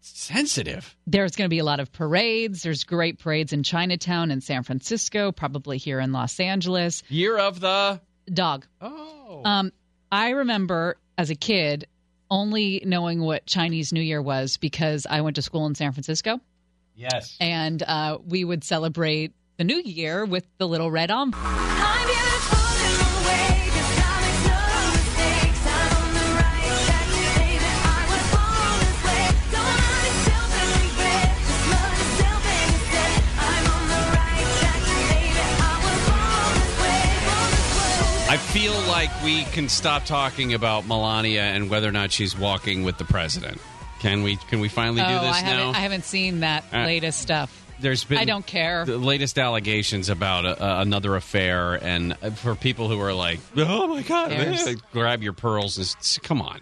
sensitive. 0.00 0.94
There's 1.06 1.36
going 1.36 1.46
to 1.46 1.50
be 1.50 1.58
a 1.58 1.64
lot 1.64 1.80
of 1.80 1.92
parades. 1.92 2.62
There's 2.62 2.84
great 2.84 3.18
parades 3.18 3.52
in 3.52 3.62
Chinatown 3.62 4.30
and 4.30 4.42
San 4.42 4.62
Francisco, 4.62 5.32
probably 5.32 5.78
here 5.78 6.00
in 6.00 6.12
Los 6.12 6.38
Angeles. 6.38 7.02
Year 7.08 7.38
of 7.38 7.60
the. 7.60 8.00
Dog. 8.32 8.66
Oh. 8.80 9.42
Um, 9.44 9.72
I 10.10 10.30
remember 10.30 10.96
as 11.18 11.30
a 11.30 11.34
kid 11.34 11.86
only 12.30 12.82
knowing 12.86 13.20
what 13.20 13.46
Chinese 13.46 13.92
New 13.92 14.00
Year 14.00 14.22
was 14.22 14.56
because 14.56 15.06
I 15.08 15.20
went 15.20 15.36
to 15.36 15.42
school 15.42 15.66
in 15.66 15.74
San 15.74 15.92
Francisco 15.92 16.40
yes. 16.94 17.36
and 17.40 17.82
uh, 17.82 18.18
we 18.24 18.44
would 18.44 18.64
celebrate 18.64 19.32
the 19.56 19.64
New 19.64 19.80
Year 19.84 20.24
with 20.24 20.44
the 20.58 20.66
little 20.68 20.90
red 20.90 21.10
envelope. 21.10 21.34
I'm 21.44 22.06
beautiful 22.06 22.58
in 22.84 22.94
a 23.00 23.12
way, 23.26 23.70
'cause 23.70 23.98
I 23.98 24.14
make 24.24 24.40
no 24.50 24.60
mistakes. 24.94 25.62
I'm 25.66 25.92
on 26.02 26.10
the 26.14 26.26
right 26.40 26.74
track, 26.86 27.06
baby. 27.14 27.58
I 27.62 28.02
was 28.10 28.24
born 28.34 28.74
this 28.82 28.98
way. 29.04 29.24
Don't 29.54 29.78
hurt 29.78 30.04
yourself 30.10 30.50
and 30.58 30.70
regret. 30.82 31.28
Just 31.46 31.64
love 31.70 31.94
yourself 32.02 32.42
instead. 32.64 33.14
I'm 33.38 33.66
on 33.74 33.84
the 33.94 34.02
right 34.18 34.48
track, 34.58 34.80
baby. 35.14 35.42
I 35.60 35.74
was 35.84 35.98
born 36.10 36.52
this 36.58 36.74
way, 36.82 37.02
born 37.28 37.50
this 37.54 38.28
way. 38.28 38.34
I 38.34 38.36
feel 38.38 38.76
like 38.90 39.12
we 39.22 39.44
can 39.54 39.68
stop 39.68 40.04
talking 40.04 40.52
about 40.54 40.86
Melania 40.86 41.42
and 41.42 41.70
whether 41.70 41.88
or 41.88 41.92
not 41.92 42.10
she's 42.12 42.36
walking 42.36 42.82
with 42.82 42.98
the 42.98 43.04
president. 43.04 43.60
Can 44.00 44.22
we? 44.22 44.36
Can 44.50 44.60
we 44.60 44.68
finally 44.68 45.00
do 45.00 45.08
oh, 45.08 45.22
this 45.22 45.36
I 45.36 45.40
now? 45.42 45.46
haven't, 45.48 45.76
I 45.76 45.78
haven't 45.80 46.04
seen 46.04 46.40
that 46.40 46.64
Uh, 46.72 46.78
latest 46.84 47.20
stuff. 47.22 47.63
There's 47.84 48.02
been 48.02 48.16
I 48.16 48.24
don't 48.24 48.46
care. 48.46 48.86
the 48.86 48.96
latest 48.96 49.38
allegations 49.38 50.08
about 50.08 50.46
uh, 50.46 50.56
another 50.58 51.16
affair, 51.16 51.74
and 51.74 52.16
uh, 52.22 52.30
for 52.30 52.54
people 52.54 52.88
who 52.88 52.98
are 52.98 53.12
like, 53.12 53.40
"Oh 53.58 53.86
my 53.86 54.00
god," 54.00 54.32
eh, 54.32 54.74
grab 54.90 55.22
your 55.22 55.34
pearls. 55.34 55.76
And 55.76 56.22
come 56.22 56.40
on, 56.40 56.60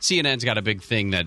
CNN's 0.00 0.42
got 0.42 0.58
a 0.58 0.62
big 0.62 0.82
thing 0.82 1.10
that 1.10 1.26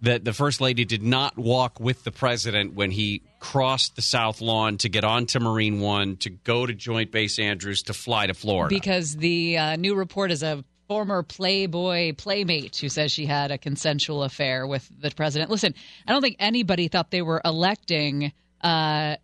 that 0.00 0.24
the 0.24 0.32
first 0.32 0.60
lady 0.60 0.84
did 0.84 1.02
not 1.02 1.38
walk 1.38 1.78
with 1.78 2.02
the 2.02 2.10
president 2.10 2.74
when 2.74 2.90
he 2.90 3.22
crossed 3.38 3.94
the 3.94 4.02
South 4.02 4.40
Lawn 4.40 4.78
to 4.78 4.88
get 4.88 5.04
onto 5.04 5.38
Marine 5.38 5.80
One 5.80 6.16
to 6.16 6.30
go 6.30 6.66
to 6.66 6.74
Joint 6.74 7.12
Base 7.12 7.38
Andrews 7.38 7.82
to 7.84 7.92
fly 7.94 8.26
to 8.26 8.34
Florida. 8.34 8.74
Because 8.74 9.16
the 9.16 9.58
uh, 9.58 9.76
new 9.76 9.94
report 9.94 10.32
is 10.32 10.42
a 10.42 10.64
former 10.88 11.22
Playboy 11.22 12.14
playmate 12.14 12.76
who 12.78 12.88
says 12.88 13.12
she 13.12 13.26
had 13.26 13.50
a 13.50 13.58
consensual 13.58 14.24
affair 14.24 14.66
with 14.66 14.88
the 15.00 15.10
president. 15.10 15.50
Listen, 15.50 15.74
I 16.06 16.12
don't 16.12 16.22
think 16.22 16.36
anybody 16.38 16.88
thought 16.88 17.10
they 17.10 17.22
were 17.22 17.40
electing 17.44 18.32
uh, 18.62 19.16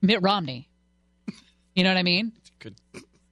Mitt 0.00 0.22
Romney. 0.22 0.68
You 1.74 1.84
know 1.84 1.90
what 1.90 1.98
I 1.98 2.02
mean? 2.02 2.32
Good. 2.58 2.74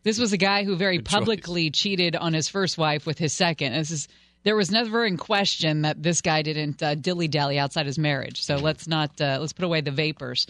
This 0.02 0.18
was 0.18 0.32
a 0.32 0.36
guy 0.36 0.64
who 0.64 0.76
very 0.76 0.98
Good 0.98 1.06
choice. 1.06 1.18
publicly 1.18 1.70
cheated 1.70 2.16
on 2.16 2.32
his 2.32 2.48
first 2.48 2.78
wife 2.78 3.06
with 3.06 3.18
his 3.18 3.32
second. 3.32 3.72
This 3.72 3.90
is 3.90 4.08
there 4.42 4.56
was 4.56 4.70
never 4.70 5.04
in 5.04 5.18
question 5.18 5.82
that 5.82 6.02
this 6.02 6.22
guy 6.22 6.42
didn't 6.42 6.82
uh, 6.82 6.94
dilly 6.94 7.28
dally 7.28 7.58
outside 7.58 7.86
his 7.86 7.98
marriage. 7.98 8.42
So 8.42 8.56
let's 8.56 8.86
not 8.86 9.20
uh, 9.20 9.38
let's 9.40 9.52
put 9.52 9.64
away 9.64 9.82
the 9.82 9.90
vapors. 9.90 10.46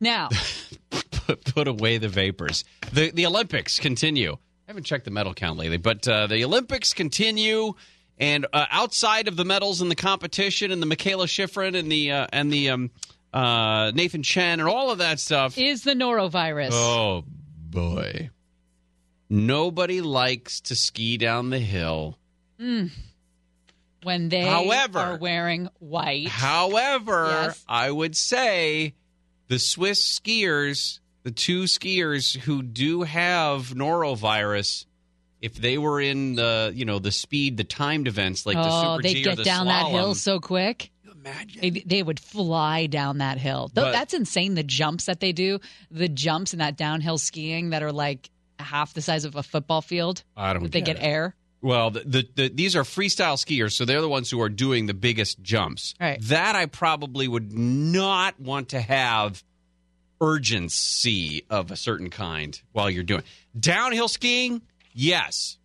Now, 0.00 0.30
put, 1.10 1.44
put 1.44 1.68
away 1.68 1.98
the 1.98 2.08
vapors. 2.08 2.64
The 2.92 3.10
the 3.10 3.26
Olympics 3.26 3.78
continue. 3.78 4.36
I 4.70 4.72
haven't 4.72 4.84
checked 4.84 5.04
the 5.04 5.10
medal 5.10 5.34
count 5.34 5.58
lately, 5.58 5.78
but 5.78 6.06
uh, 6.06 6.28
the 6.28 6.44
Olympics 6.44 6.92
continue. 6.94 7.72
And 8.20 8.46
uh, 8.52 8.66
outside 8.70 9.26
of 9.26 9.34
the 9.36 9.44
medals 9.44 9.80
and 9.80 9.90
the 9.90 9.96
competition 9.96 10.70
and 10.70 10.80
the 10.80 10.86
Mikaela 10.86 11.24
Shiffrin 11.26 11.76
and 11.76 11.90
the 11.90 12.12
uh, 12.12 12.26
and 12.32 12.52
the 12.52 12.70
um, 12.70 12.90
uh, 13.34 13.90
Nathan 13.92 14.22
Chen 14.22 14.60
and 14.60 14.68
all 14.68 14.92
of 14.92 14.98
that 14.98 15.18
stuff. 15.18 15.58
is 15.58 15.82
the 15.82 15.94
norovirus? 15.94 16.68
Oh 16.70 17.24
boy, 17.68 18.30
nobody 19.28 20.02
likes 20.02 20.60
to 20.60 20.76
ski 20.76 21.16
down 21.16 21.50
the 21.50 21.58
hill. 21.58 22.16
when 22.56 24.28
they 24.28 24.42
However- 24.42 24.98
are 25.00 25.16
wearing 25.18 25.68
white. 25.80 26.28
However, 26.28 27.26
Yes. 27.28 27.64
I 27.68 27.90
would 27.90 28.16
say 28.16 28.94
the 29.48 29.58
Swiss 29.58 30.00
skiers, 30.20 31.00
the 31.22 31.30
two 31.30 31.64
skiers 31.64 32.36
who 32.36 32.62
do 32.62 33.02
have 33.02 33.68
norovirus, 33.68 34.86
if 35.40 35.54
they 35.54 35.78
were 35.78 36.00
in 36.00 36.34
the 36.34 36.72
you 36.74 36.84
know 36.84 36.98
the 36.98 37.12
speed, 37.12 37.56
the 37.56 37.64
timed 37.64 38.08
events 38.08 38.46
like 38.46 38.56
the 38.56 38.68
oh, 38.68 38.96
Super 38.96 39.02
they 39.02 39.14
G 39.14 39.20
or 39.22 39.24
get 39.24 39.36
the 39.38 39.44
down 39.44 39.66
that 39.66 39.86
hill 39.88 40.14
so 40.14 40.40
quick. 40.40 40.90
imagine. 41.14 41.60
They, 41.60 41.70
they 41.70 42.02
would 42.02 42.20
fly 42.20 42.86
down 42.86 43.18
that 43.18 43.38
hill. 43.38 43.70
Though 43.72 43.82
But- 43.84 43.92
that's 43.92 44.14
insane. 44.14 44.54
The 44.54 44.62
jumps 44.62 45.06
that 45.06 45.20
they 45.20 45.32
do, 45.32 45.60
the 45.90 46.08
jumps 46.08 46.52
in 46.52 46.58
that 46.60 46.76
downhill 46.76 47.18
skiing 47.18 47.70
that 47.70 47.82
are 47.82 47.92
like 47.92 48.30
half 48.58 48.92
the 48.94 49.02
size 49.02 49.24
of 49.24 49.36
a 49.36 49.42
football 49.42 49.80
field. 49.82 50.22
I 50.36 50.52
don't 50.52 50.62
That 50.64 50.72
they 50.72 50.80
get 50.80 50.96
get 50.96 51.04
it. 51.04 51.06
air. 51.08 51.34
Well, 51.62 51.90
the, 51.90 52.00
the, 52.00 52.28
the 52.36 52.48
these 52.48 52.74
are 52.74 52.84
freestyle 52.84 53.36
skiers, 53.36 53.72
so 53.72 53.84
they're 53.84 54.00
the 54.00 54.08
ones 54.08 54.30
who 54.30 54.40
are 54.40 54.48
doing 54.48 54.86
the 54.86 54.94
biggest 54.94 55.42
jumps. 55.42 55.94
Right. 56.00 56.18
That 56.22 56.56
I 56.56 56.64
probably 56.66 57.28
would 57.28 57.52
not 57.52 58.40
want 58.40 58.70
to 58.70 58.80
have 58.80 59.44
urgency 60.20 61.44
of 61.50 61.70
a 61.70 61.76
certain 61.76 62.10
kind 62.10 62.60
while 62.72 62.90
you're 62.90 63.02
doing 63.02 63.22
downhill 63.58 64.08
skiing. 64.08 64.62
Yes, 64.92 65.58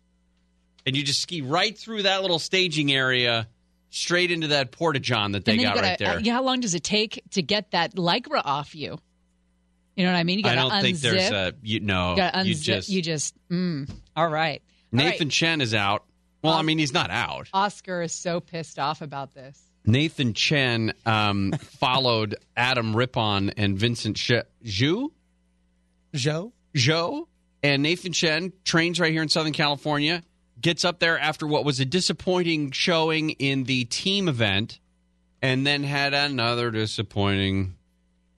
and 0.86 0.96
you 0.96 1.02
just 1.02 1.20
ski 1.20 1.42
right 1.42 1.76
through 1.76 2.04
that 2.04 2.22
little 2.22 2.38
staging 2.38 2.92
area, 2.92 3.48
straight 3.90 4.30
into 4.30 4.48
that 4.48 4.70
porta 4.70 5.00
john 5.00 5.32
that 5.32 5.44
they 5.44 5.56
got 5.56 5.74
gotta, 5.74 5.86
right 5.86 5.98
there. 5.98 6.10
uh, 6.10 6.18
you 6.18 6.32
how 6.32 6.42
long 6.42 6.60
does 6.60 6.74
it 6.74 6.84
take 6.84 7.22
to 7.30 7.42
get 7.42 7.72
that 7.72 7.94
lycra 7.96 8.40
off 8.44 8.74
you? 8.74 8.98
You 9.96 10.04
know 10.04 10.12
what 10.12 10.18
I 10.18 10.24
mean? 10.24 10.38
You 10.40 10.44
I 10.44 10.54
got 10.54 10.68
don't 10.68 10.70
to 10.72 10.80
think 10.82 10.98
there's 10.98 11.30
a 11.30 11.54
you 11.62 11.80
know 11.80 12.16
you 12.16 12.22
unzip. 12.22 12.44
you 12.44 12.54
just 12.54 12.88
you 12.88 13.02
just. 13.02 13.34
Mm, 13.48 13.90
all 14.14 14.28
right. 14.28 14.28
All 14.28 14.28
right. 14.28 14.62
Nathan 14.92 15.30
Chen 15.30 15.60
is 15.60 15.74
out. 15.74 16.04
Well, 16.42 16.54
I 16.54 16.62
mean 16.62 16.78
he's 16.78 16.92
not 16.92 17.10
out. 17.10 17.48
Oscar 17.52 18.02
is 18.02 18.12
so 18.12 18.40
pissed 18.40 18.78
off 18.78 19.02
about 19.02 19.34
this. 19.34 19.60
Nathan 19.86 20.34
Chen 20.34 20.92
um, 21.06 21.52
followed 21.60 22.34
Adam 22.56 22.94
Rippon 22.94 23.50
and 23.50 23.78
Vincent 23.78 24.18
Sh- 24.18 24.32
Zhu, 24.64 25.08
Joe? 26.14 26.52
Zhou, 26.74 27.26
and 27.62 27.82
Nathan 27.82 28.12
Chen 28.12 28.52
trains 28.64 29.00
right 29.00 29.12
here 29.12 29.22
in 29.22 29.28
Southern 29.28 29.52
California. 29.52 30.22
Gets 30.60 30.84
up 30.84 30.98
there 31.00 31.18
after 31.18 31.46
what 31.46 31.64
was 31.64 31.80
a 31.80 31.84
disappointing 31.84 32.70
showing 32.70 33.30
in 33.30 33.64
the 33.64 33.84
team 33.84 34.28
event, 34.28 34.80
and 35.42 35.66
then 35.66 35.84
had 35.84 36.14
another 36.14 36.70
disappointing 36.70 37.76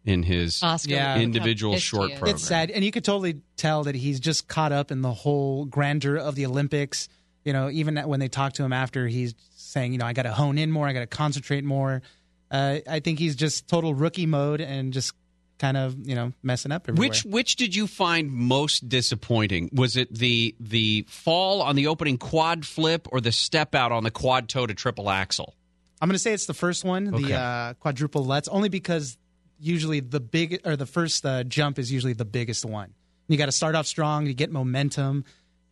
in 0.05 0.23
his 0.25 0.63
Oscar, 0.63 0.95
Yeah. 0.95 1.19
individual 1.19 1.75
pissed 1.75 1.87
short 1.87 2.11
he 2.11 2.17
program. 2.17 2.35
It's 2.35 2.45
sad, 2.45 2.71
and 2.71 2.85
you 2.85 2.91
could 2.91 3.05
totally 3.05 3.41
tell 3.57 3.85
that 3.85 3.95
he's 3.95 4.19
just 4.21 4.49
caught 4.49 4.73
up 4.73 4.91
in 4.91 5.03
the 5.03 5.13
whole 5.13 5.65
grandeur 5.65 6.17
of 6.17 6.35
the 6.35 6.47
Olympics. 6.47 7.09
You 7.45 7.53
know, 7.53 7.71
even 7.71 7.97
when 7.97 8.19
they 8.21 8.29
talk 8.29 8.55
to 8.55 8.65
him 8.65 8.73
after, 8.73 9.07
he's 9.07 9.35
saying, 9.69 9.93
you 9.93 9.99
know, 9.99 10.07
I 10.07 10.13
got 10.13 10.23
to 10.23 10.33
hone 10.33 10.59
in 10.59 10.71
more, 10.71 10.89
I 10.89 10.93
got 10.93 11.01
to 11.01 11.07
concentrate 11.07 11.65
more. 11.65 12.03
Uh, 12.51 12.79
I 12.89 13.01
think 13.01 13.19
he's 13.19 13.37
just 13.37 13.69
total 13.69 13.95
rookie 13.95 14.27
mode 14.27 14.61
and 14.61 14.93
just 14.93 15.13
kind 15.59 15.77
of, 15.77 15.97
you 16.07 16.15
know, 16.15 16.33
messing 16.43 16.73
up 16.73 16.89
everywhere. 16.89 17.09
Which 17.09 17.25
which 17.25 17.57
did 17.57 17.75
you 17.75 17.87
find 17.87 18.31
most 18.33 18.89
disappointing? 18.89 19.71
Was 19.73 19.97
it 19.97 20.15
the 20.15 20.55
the 20.59 21.05
fall 21.09 21.61
on 21.63 21.77
the 21.77 21.89
opening 21.89 22.17
quad 22.17 22.65
flip 22.65 23.07
or 23.13 23.21
the 23.21 23.33
step 23.33 23.75
out 23.75 23.93
on 23.93 24.05
the 24.05 24.11
quad 24.11 24.49
toe 24.49 24.67
to 24.67 24.75
triple 24.75 25.11
axel? 25.11 25.55
I'm 26.01 26.09
going 26.09 26.15
to 26.15 26.21
say 26.21 26.33
it's 26.33 26.47
the 26.47 26.55
first 26.55 26.85
one, 26.85 27.13
Okay. 27.13 27.25
the 27.25 27.35
uh, 27.35 27.75
quadruple 27.75 28.25
lutz, 28.25 28.47
only 28.49 28.69
because 28.69 29.19
usually 29.59 29.99
the 30.01 30.21
big 30.21 30.61
or 30.65 30.77
the 30.77 30.87
first 30.87 31.27
uh, 31.27 31.43
jump 31.43 31.79
is 31.79 31.91
usually 31.93 32.13
the 32.13 32.25
biggest 32.25 32.65
one. 32.65 32.95
You 33.27 33.37
got 33.37 33.47
to 33.47 33.53
start 33.53 33.75
off 33.75 33.87
strong, 33.87 34.25
you 34.25 34.33
get 34.33 34.51
momentum, 34.51 35.25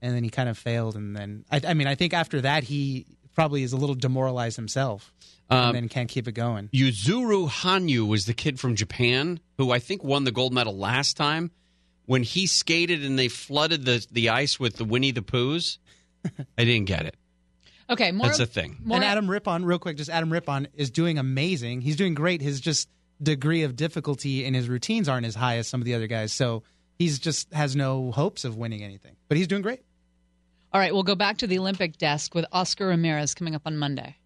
and 0.03 0.15
then 0.15 0.25
he 0.25 0.31
kind 0.31 0.49
of 0.49 0.59
failed. 0.59 0.97
And 0.97 1.17
then, 1.17 1.45
I, 1.51 1.61
I 1.69 1.75
mean, 1.75 1.87
I 1.87 1.95
think 1.95 2.13
after 2.13 2.41
that, 2.41 2.65
he 2.65 3.07
probably 3.37 3.63
is 3.63 3.73
a 3.73 3.77
little 3.77 3.95
demoralized 3.95 4.57
himself 4.57 5.13
Um, 5.49 5.77
and 5.77 5.89
can't 5.89 6.09
keep 6.09 6.27
it 6.27 6.33
going. 6.33 6.69
Yuzuru 6.73 7.49
Hanyu 7.49 8.09
was 8.09 8.25
the 8.27 8.35
kid 8.35 8.59
from 8.59 8.75
Japan 8.75 9.39
who 9.59 9.71
I 9.71 9.79
think 9.79 10.03
won 10.03 10.25
the 10.25 10.33
gold 10.33 10.53
medal 10.53 10.77
last 10.77 11.17
time. 11.17 11.53
When 12.07 12.23
he 12.25 12.47
skated 12.47 13.05
and 13.05 13.19
they 13.19 13.29
flooded 13.29 13.85
the, 13.85 14.05
the 14.11 14.31
ice 14.31 14.59
with 14.59 14.77
the 14.77 14.85
Winnie 14.85 15.11
the 15.13 15.23
Poohs, 15.23 15.79
I 16.57 16.65
didn't 16.65 16.87
get 16.87 17.05
it. 17.07 17.15
Okay, 17.89 18.11
more. 18.11 18.27
That's 18.27 18.41
a 18.41 18.47
thing. 18.47 18.79
More 18.83 18.97
and 18.97 19.05
Adam 19.05 19.31
Rippon, 19.31 19.65
real 19.65 19.79
quick, 19.79 19.97
just 19.97 20.11
Adam 20.11 20.33
Rippon 20.33 20.67
is 20.75 20.91
doing 20.91 21.19
amazing. 21.19 21.83
He's 21.83 21.97
doing 21.97 22.15
great. 22.15 22.43
His 22.43 22.61
just 22.61 22.89
degree 23.23 23.63
of 23.63 23.77
difficulty 23.77 24.45
in 24.45 24.55
his 24.55 24.69
routines 24.69 25.09
aren't 25.09 25.27
as 25.27 25.35
high 25.35 25.57
as 25.59 25.69
some 25.69 25.81
of 25.81 25.85
the 25.85 25.95
other 25.95 26.07
guys. 26.09 26.33
So 26.33 26.63
he's 26.99 27.19
just 27.19 27.53
has 27.53 27.77
no 27.77 28.11
hopes 28.13 28.45
of 28.45 28.57
winning 28.57 28.83
anything. 28.83 29.17
But 29.29 29.37
he's 29.39 29.47
doing 29.47 29.63
great. 29.63 29.83
All 30.73 30.81
right, 30.81 30.93
we'll 30.93 31.03
go 31.05 31.15
back 31.15 31.39
to 31.39 31.47
the 31.47 31.59
Olympic 31.59 31.97
desk 31.97 32.35
with 32.35 32.45
Oscar 32.53 32.89
Ramirez 32.89 33.35
coming 33.35 33.55
up 33.55 33.63
on 33.67 33.77
Monday. 33.79 34.17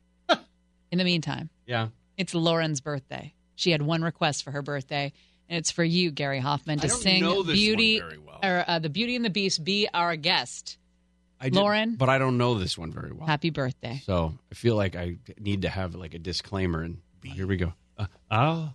In 0.90 0.98
the 0.98 1.04
meantime, 1.04 1.50
Yeah. 1.66 1.88
it's 2.16 2.34
Lauren's 2.34 2.80
birthday. 2.80 3.32
She 3.54 3.70
had 3.70 3.80
one 3.82 4.02
request 4.02 4.42
for 4.42 4.50
her 4.50 4.62
birthday, 4.62 5.12
and 5.48 5.58
it's 5.58 5.70
for 5.70 5.84
you, 5.84 6.10
Gary 6.10 6.40
Hoffman, 6.40 6.80
to 6.80 6.88
sing 6.88 7.20
"Beauty" 7.44 8.00
well. 8.26 8.40
or 8.42 8.64
uh, 8.66 8.78
"The 8.80 8.88
Beauty 8.88 9.14
and 9.14 9.24
the 9.24 9.30
Beast." 9.30 9.62
Be 9.62 9.86
our 9.94 10.16
guest. 10.16 10.78
I 11.40 11.44
did- 11.50 11.54
Lauren? 11.54 11.94
But 11.94 12.08
I 12.08 12.18
don't 12.18 12.38
know 12.38 12.58
this 12.58 12.76
one 12.76 12.90
very 12.92 13.12
well. 13.12 13.26
Happy 13.26 13.50
birthday! 13.50 14.02
So 14.04 14.34
I 14.50 14.54
feel 14.56 14.74
like 14.74 14.96
I 14.96 15.18
need 15.38 15.62
to 15.62 15.68
have 15.68 15.94
like 15.94 16.14
a 16.14 16.18
disclaimer. 16.18 16.82
And 16.82 16.98
here 17.22 17.46
we 17.46 17.56
go. 17.56 17.72
Uh, 17.96 18.06
our 18.30 18.72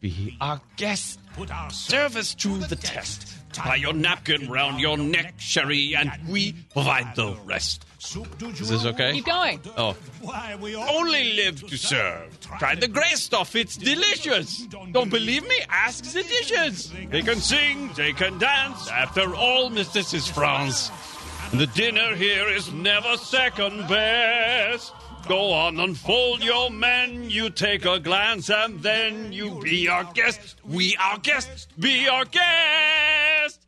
guest. 0.00 0.16
Be 0.16 0.36
our 0.40 0.60
guest. 0.76 1.20
Put 1.34 1.50
our 1.50 1.70
service 1.70 2.34
to 2.36 2.58
the 2.58 2.76
test. 2.76 3.34
Tie 3.52 3.76
your 3.76 3.92
napkin 3.92 4.50
round 4.50 4.80
your 4.80 4.98
neck, 4.98 5.34
Sherry, 5.38 5.94
and 5.96 6.10
we 6.28 6.52
provide 6.72 7.14
the 7.16 7.34
rest. 7.44 7.84
Is 7.98 8.68
this 8.68 8.84
okay? 8.84 9.12
Keep 9.12 9.24
going. 9.24 9.60
Oh. 9.76 9.96
Only 10.22 11.32
live 11.34 11.66
to 11.66 11.76
serve. 11.76 12.38
Try 12.40 12.74
the 12.74 12.88
gray 12.88 13.14
stuff, 13.14 13.56
it's 13.56 13.76
delicious. 13.76 14.66
Don't 14.92 15.10
believe 15.10 15.46
me? 15.48 15.58
Ask 15.68 16.04
the 16.04 16.22
dishes. 16.22 16.92
They 17.10 17.22
can 17.22 17.40
sing, 17.40 17.90
they 17.96 18.12
can 18.12 18.38
dance. 18.38 18.88
After 18.90 19.34
all, 19.34 19.70
Miss 19.70 19.88
This 19.88 20.12
is 20.14 20.28
France. 20.28 20.90
The 21.52 21.66
dinner 21.68 22.14
here 22.14 22.48
is 22.48 22.72
never 22.72 23.16
second 23.16 23.88
best. 23.88 24.92
Go 25.28 25.52
on, 25.52 25.80
unfold 25.80 26.42
your 26.44 26.70
men. 26.70 27.28
You 27.28 27.50
take 27.50 27.84
a 27.84 27.98
glance, 27.98 28.48
and 28.48 28.80
then 28.80 29.32
you 29.32 29.60
be 29.60 29.88
our 29.88 30.04
guest. 30.14 30.56
We 30.64 30.96
our 31.00 31.18
guest, 31.18 31.68
be 31.78 32.08
our 32.08 32.24
guest. 32.24 33.66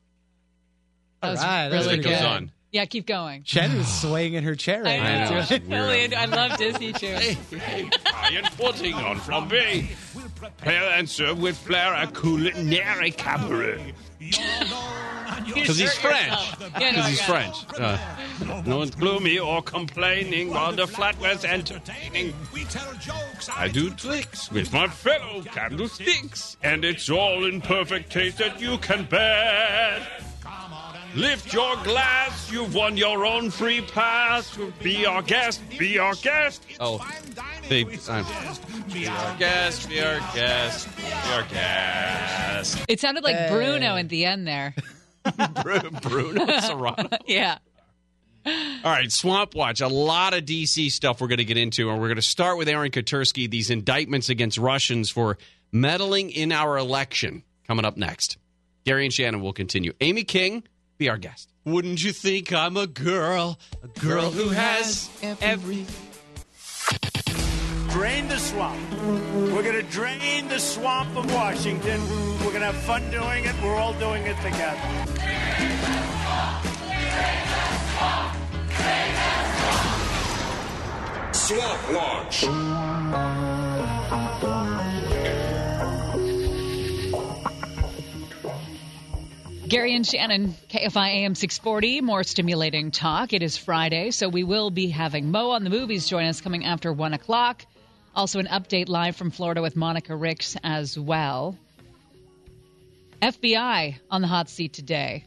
That 1.21 1.31
was 1.31 1.41
right, 1.41 1.69
that 1.69 1.77
was 1.77 1.87
really 1.87 1.99
good. 1.99 2.19
good. 2.19 2.25
on. 2.25 2.53
Yeah, 2.71 2.85
keep 2.85 3.07
going. 3.07 3.43
Chen 3.45 3.71
is 3.73 4.01
swaying 4.01 4.35
in 4.35 4.45
her 4.45 4.55
chair 4.55 4.83
right 4.83 5.01
I 5.01 5.25
now. 5.25 5.31
know. 5.31 5.39
it's 5.51 6.15
I 6.15 6.25
love 6.27 6.59
Disney 6.59 6.93
too. 6.93 7.17
Iron 8.15 8.45
pudding 8.57 8.95
on 8.95 9.17
flambe. 9.19 9.89
Prepare 10.37 10.91
and 10.93 11.09
serve 11.09 11.41
with 11.41 11.57
flair 11.57 11.95
a 11.95 12.07
culinary 12.07 13.11
cabaret. 13.11 13.95
Because 15.61 15.79
he's 15.79 15.95
French. 15.95 16.33
Yeah, 16.81 16.91
no, 16.91 17.03
Because 17.03 17.21
I 17.21 17.25
French. 17.25 17.57
Uh, 17.79 18.63
no 18.67 18.79
one's 18.79 18.95
gloomy 18.95 19.39
or 19.39 19.63
complaining 19.63 20.51
while 20.51 20.73
the 20.73 20.87
flatware's 20.87 21.45
entertaining. 21.45 22.35
I 23.57 23.69
do 23.69 23.91
tricks 23.91 24.51
with 24.51 24.73
my 24.73 24.89
fellow 24.89 25.43
candlesticks, 25.43 26.57
and 26.63 26.85
it's 26.85 27.09
all 27.11 27.45
in 27.45 27.61
perfect 27.61 28.13
taste 28.13 28.39
that 28.39 28.61
you 28.61 28.79
can 28.79 29.05
bet. 29.05 30.03
Lift 31.15 31.53
your 31.55 31.75
glass, 31.85 32.53
you've 32.53 32.75
won 32.75 32.97
your 32.97 33.25
own 33.25 33.51
free 33.51 33.81
pass. 33.81 34.57
Be 34.83 35.07
our 35.07 35.23
guest, 35.23 35.63
be 35.79 35.99
our 35.99 36.15
guest. 36.15 36.65
Oh, 36.81 37.05
they, 37.69 37.85
uh, 37.85 38.25
be 38.93 39.07
our 39.09 39.37
guest, 39.37 39.89
be 39.89 40.01
our 40.01 40.21
guest, 40.35 40.97
be 40.97 41.03
our 41.33 41.43
guest. 41.45 42.85
It 42.89 43.01
sounded 43.01 43.25
like 43.25 43.51
Bruno 43.51 43.97
at 43.97 44.09
the 44.11 44.27
end 44.27 44.47
there. 44.47 44.75
Bru- 45.63 45.91
Bruno 46.03 46.61
Serrano. 46.61 47.09
Yeah. 47.27 47.59
All 48.47 48.53
right, 48.85 49.13
Swamp 49.13 49.55
Watch. 49.55 49.81
A 49.83 49.89
lot 49.89 50.33
of 50.33 50.45
DC 50.45 50.91
stuff 50.91 51.21
we're 51.21 51.29
going 51.29 51.39
to 51.39 51.45
get 51.45 51.59
into, 51.59 51.91
and 51.91 52.01
we're 52.01 52.07
going 52.09 52.17
to 52.17 52.23
start 52.23 52.57
with 52.57 52.69
Aaron 52.69 52.91
Katersky. 52.91 53.51
These 53.51 53.69
indictments 53.69 54.31
against 54.31 54.57
Russians 54.57 55.11
for 55.11 55.37
meddling 55.71 56.31
in 56.31 56.51
our 56.53 56.79
election 56.79 57.43
coming 57.67 57.85
up 57.85 57.97
next. 57.99 58.39
Gary 58.87 59.05
and 59.05 59.13
Shannon 59.13 59.43
will 59.43 59.53
continue. 59.53 59.93
Amy 60.01 60.25
King 60.25 60.63
be 60.97 61.11
our 61.11 61.19
guest. 61.19 61.51
Wouldn't 61.67 62.03
you 62.03 62.13
think 62.13 62.53
I'm 62.53 62.79
a 62.79 62.87
girl, 62.87 63.59
a 63.83 63.89
girl 64.01 64.31
who 64.31 64.49
has 64.49 65.11
every. 65.43 65.85
Drain 67.91 68.29
the 68.29 68.39
swamp. 68.39 68.81
We're 69.35 69.63
going 69.63 69.75
to 69.75 69.83
drain 69.83 70.49
the 70.49 70.59
swamp 70.61 71.15
of 71.17 71.33
Washington. 71.35 72.01
We're 72.41 72.51
going 72.53 72.61
to 72.61 72.67
have 72.73 72.77
fun 72.83 73.11
doing 73.11 73.45
it. 73.45 73.55
We're 73.63 73.77
all 73.77 73.93
doing 73.95 74.23
it 74.25 74.37
together. 74.37 74.79
Swamp 81.49 81.93
Launch. 81.93 82.43
Gary 89.67 89.95
and 89.95 90.07
Shannon, 90.07 90.55
KFI 90.69 91.09
AM 91.09 91.35
640, 91.35 92.03
more 92.03 92.23
stimulating 92.23 92.91
talk. 92.91 93.33
It 93.33 93.43
is 93.43 93.57
Friday, 93.57 94.11
so 94.11 94.29
we 94.29 94.45
will 94.45 94.69
be 94.69 94.89
having 94.91 95.31
Mo 95.31 95.53
on 95.53 95.65
the 95.65 95.71
movies 95.71 96.07
join 96.07 96.27
us 96.27 96.43
coming 96.43 96.67
after 96.67 96.93
1 96.93 97.15
o'clock. 97.15 97.65
Also, 98.15 98.41
an 98.41 98.49
update 98.49 98.91
live 98.91 99.17
from 99.17 99.31
Florida 99.31 99.63
with 99.63 99.75
Monica 99.75 100.15
Ricks 100.15 100.55
as 100.63 100.99
well. 100.99 101.57
FBI 103.23 103.97
on 104.11 104.21
the 104.21 104.29
hot 104.29 104.51
seat 104.51 104.75
today. 104.75 105.25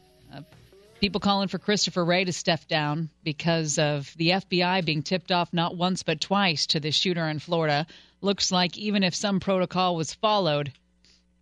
People 1.02 1.20
calling 1.20 1.48
for 1.48 1.58
Christopher 1.58 2.04
Wray 2.04 2.22
to 2.22 2.32
step 2.32 2.68
down 2.68 3.10
because 3.24 3.76
of 3.76 4.14
the 4.18 4.30
FBI 4.30 4.84
being 4.84 5.02
tipped 5.02 5.32
off 5.32 5.52
not 5.52 5.76
once 5.76 6.04
but 6.04 6.20
twice 6.20 6.64
to 6.68 6.78
the 6.78 6.92
shooter 6.92 7.26
in 7.28 7.40
Florida. 7.40 7.88
Looks 8.20 8.52
like 8.52 8.78
even 8.78 9.02
if 9.02 9.12
some 9.12 9.40
protocol 9.40 9.96
was 9.96 10.14
followed, 10.14 10.72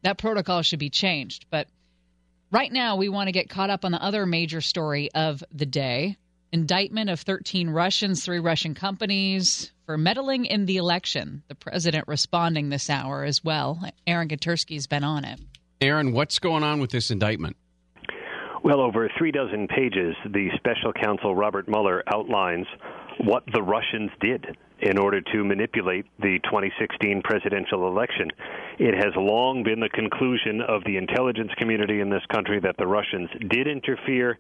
that 0.01 0.17
protocol 0.17 0.63
should 0.63 0.79
be 0.79 0.89
changed. 0.89 1.45
But 1.51 1.69
Right 2.51 2.73
now, 2.73 2.97
we 2.97 3.11
want 3.11 3.29
to 3.29 3.33
get 3.33 3.51
caught 3.51 3.69
up 3.69 3.85
on 3.85 3.93
the 3.93 4.03
other 4.03 4.25
major 4.25 4.63
story 4.63 5.11
of 5.15 5.45
the 5.53 5.67
day 5.67 6.17
indictment 6.53 7.11
of 7.11 7.21
13 7.21 7.69
Russians, 7.69 8.25
three 8.25 8.39
Russian 8.41 8.75
companies 8.75 9.73
for 9.85 9.99
meddling 9.99 10.47
in 10.47 10.65
the 10.65 10.79
election. 10.79 11.43
The 11.49 11.55
president 11.55 12.09
responding 12.09 12.71
this 12.71 12.89
hour 12.89 13.25
as 13.25 13.45
well. 13.45 13.81
Aaron 14.07 14.29
Katersky's 14.29 14.87
been 14.87 15.05
on 15.05 15.27
it. 15.27 15.39
Aaron, 15.83 16.13
what's 16.13 16.39
going 16.39 16.65
on 16.65 16.81
with 16.81 16.91
this 16.91 17.11
indictment? 17.11 17.57
Well, 18.63 18.81
over 18.83 19.09
three 19.17 19.33
dozen 19.33 19.69
pages, 19.69 20.15
the 20.27 20.51
special 20.57 20.93
counsel 20.93 21.35
Robert 21.35 21.67
Mueller 21.67 22.03
outlines 22.13 22.67
what 23.25 23.43
the 23.55 23.63
Russians 23.63 24.11
did 24.21 24.55
in 24.81 24.99
order 24.99 25.23
to 25.23 25.45
manipulate 25.45 26.05
the 26.19 26.39
2016 26.45 27.23
presidential 27.23 27.89
election. 27.89 28.29
It 28.79 28.95
has 28.95 29.15
long 29.17 29.63
been 29.63 29.81
the 29.81 29.89
conclusion 29.89 30.61
of 30.61 30.85
the 30.85 30.99
intelligence 30.99 31.51
community 31.57 32.01
in 32.01 32.11
this 32.11 32.23
country 32.31 32.61
that 32.61 32.77
the 32.77 32.87
Russians 32.87 33.31
did 33.49 33.67
interfere, 33.67 34.39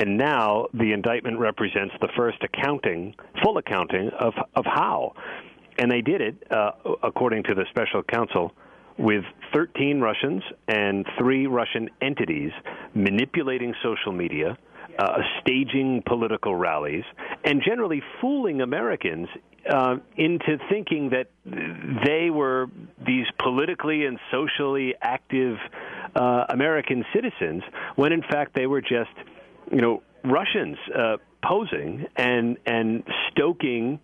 and 0.00 0.18
now 0.18 0.66
the 0.74 0.92
indictment 0.92 1.38
represents 1.38 1.94
the 2.00 2.08
first 2.16 2.38
accounting, 2.42 3.14
full 3.42 3.56
accounting 3.58 4.10
of 4.18 4.34
of 4.56 4.64
how. 4.64 5.14
And 5.78 5.90
they 5.90 6.00
did 6.00 6.20
it, 6.20 6.34
uh, 6.50 6.72
according 7.04 7.44
to 7.44 7.54
the 7.54 7.64
special 7.70 8.02
counsel, 8.02 8.52
with 8.98 9.24
13 9.52 10.00
Russians 10.00 10.42
and 10.68 11.06
three 11.18 11.46
Russian 11.46 11.88
entities 12.00 12.52
manipulating 12.94 13.74
social 13.82 14.12
media, 14.12 14.56
uh, 14.98 15.18
staging 15.40 16.02
political 16.06 16.54
rallies, 16.54 17.04
and 17.44 17.62
generally 17.64 18.02
fooling 18.20 18.60
Americans 18.60 19.28
uh, 19.68 19.96
into 20.16 20.58
thinking 20.68 21.10
that 21.10 21.28
they 22.04 22.30
were 22.30 22.66
these 23.06 23.26
politically 23.38 24.06
and 24.06 24.18
socially 24.30 24.94
active 25.00 25.56
uh, 26.14 26.44
American 26.48 27.04
citizens, 27.14 27.62
when 27.96 28.12
in 28.12 28.22
fact 28.22 28.54
they 28.54 28.66
were 28.66 28.80
just, 28.80 29.10
you 29.70 29.80
know, 29.80 30.02
Russians 30.24 30.76
uh, 30.96 31.16
posing 31.42 32.06
and 32.16 32.58
and 32.66 33.04
stoking 33.30 34.00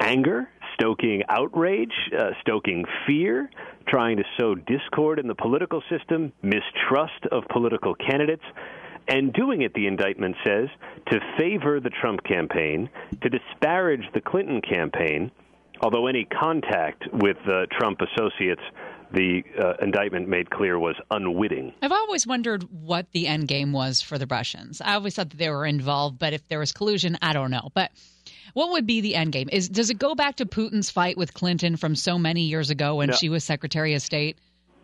anger, 0.00 0.48
stoking 0.74 1.22
outrage, 1.28 1.92
uh, 2.18 2.30
stoking 2.40 2.84
fear, 3.06 3.50
trying 3.86 4.16
to 4.16 4.24
sow 4.38 4.54
discord 4.54 5.18
in 5.18 5.26
the 5.26 5.34
political 5.34 5.82
system, 5.90 6.32
mistrust 6.42 7.26
of 7.30 7.44
political 7.48 7.94
candidates, 7.94 8.44
and 9.08 9.32
doing 9.32 9.62
it, 9.62 9.74
the 9.74 9.86
indictment 9.86 10.36
says, 10.44 10.68
to 11.10 11.20
favor 11.38 11.80
the 11.80 11.90
Trump 11.90 12.24
campaign, 12.24 12.88
to 13.22 13.28
disparage 13.28 14.04
the 14.14 14.20
Clinton 14.20 14.60
campaign, 14.62 15.30
although 15.82 16.06
any 16.06 16.24
contact 16.24 17.04
with 17.12 17.36
uh, 17.46 17.66
Trump 17.78 18.00
associates. 18.00 18.62
The 19.12 19.44
uh, 19.58 19.74
indictment 19.80 20.28
made 20.28 20.50
clear 20.50 20.78
was 20.78 20.96
unwitting. 21.10 21.72
I've 21.82 21.92
always 21.92 22.26
wondered 22.26 22.64
what 22.70 23.06
the 23.12 23.26
end 23.26 23.46
game 23.48 23.72
was 23.72 24.00
for 24.02 24.18
the 24.18 24.26
Russians. 24.26 24.80
I 24.80 24.94
always 24.94 25.14
thought 25.14 25.30
that 25.30 25.36
they 25.36 25.50
were 25.50 25.66
involved, 25.66 26.18
but 26.18 26.32
if 26.32 26.46
there 26.48 26.58
was 26.58 26.72
collusion, 26.72 27.16
I 27.22 27.32
don't 27.32 27.50
know. 27.50 27.70
But 27.74 27.92
what 28.54 28.70
would 28.70 28.86
be 28.86 29.00
the 29.00 29.14
end 29.14 29.32
game? 29.32 29.48
Is 29.52 29.68
does 29.68 29.90
it 29.90 29.98
go 29.98 30.14
back 30.14 30.36
to 30.36 30.46
Putin's 30.46 30.90
fight 30.90 31.16
with 31.16 31.34
Clinton 31.34 31.76
from 31.76 31.94
so 31.94 32.18
many 32.18 32.42
years 32.42 32.70
ago 32.70 32.96
when 32.96 33.10
No. 33.10 33.14
she 33.16 33.28
was 33.28 33.44
Secretary 33.44 33.94
of 33.94 34.02
State? 34.02 34.36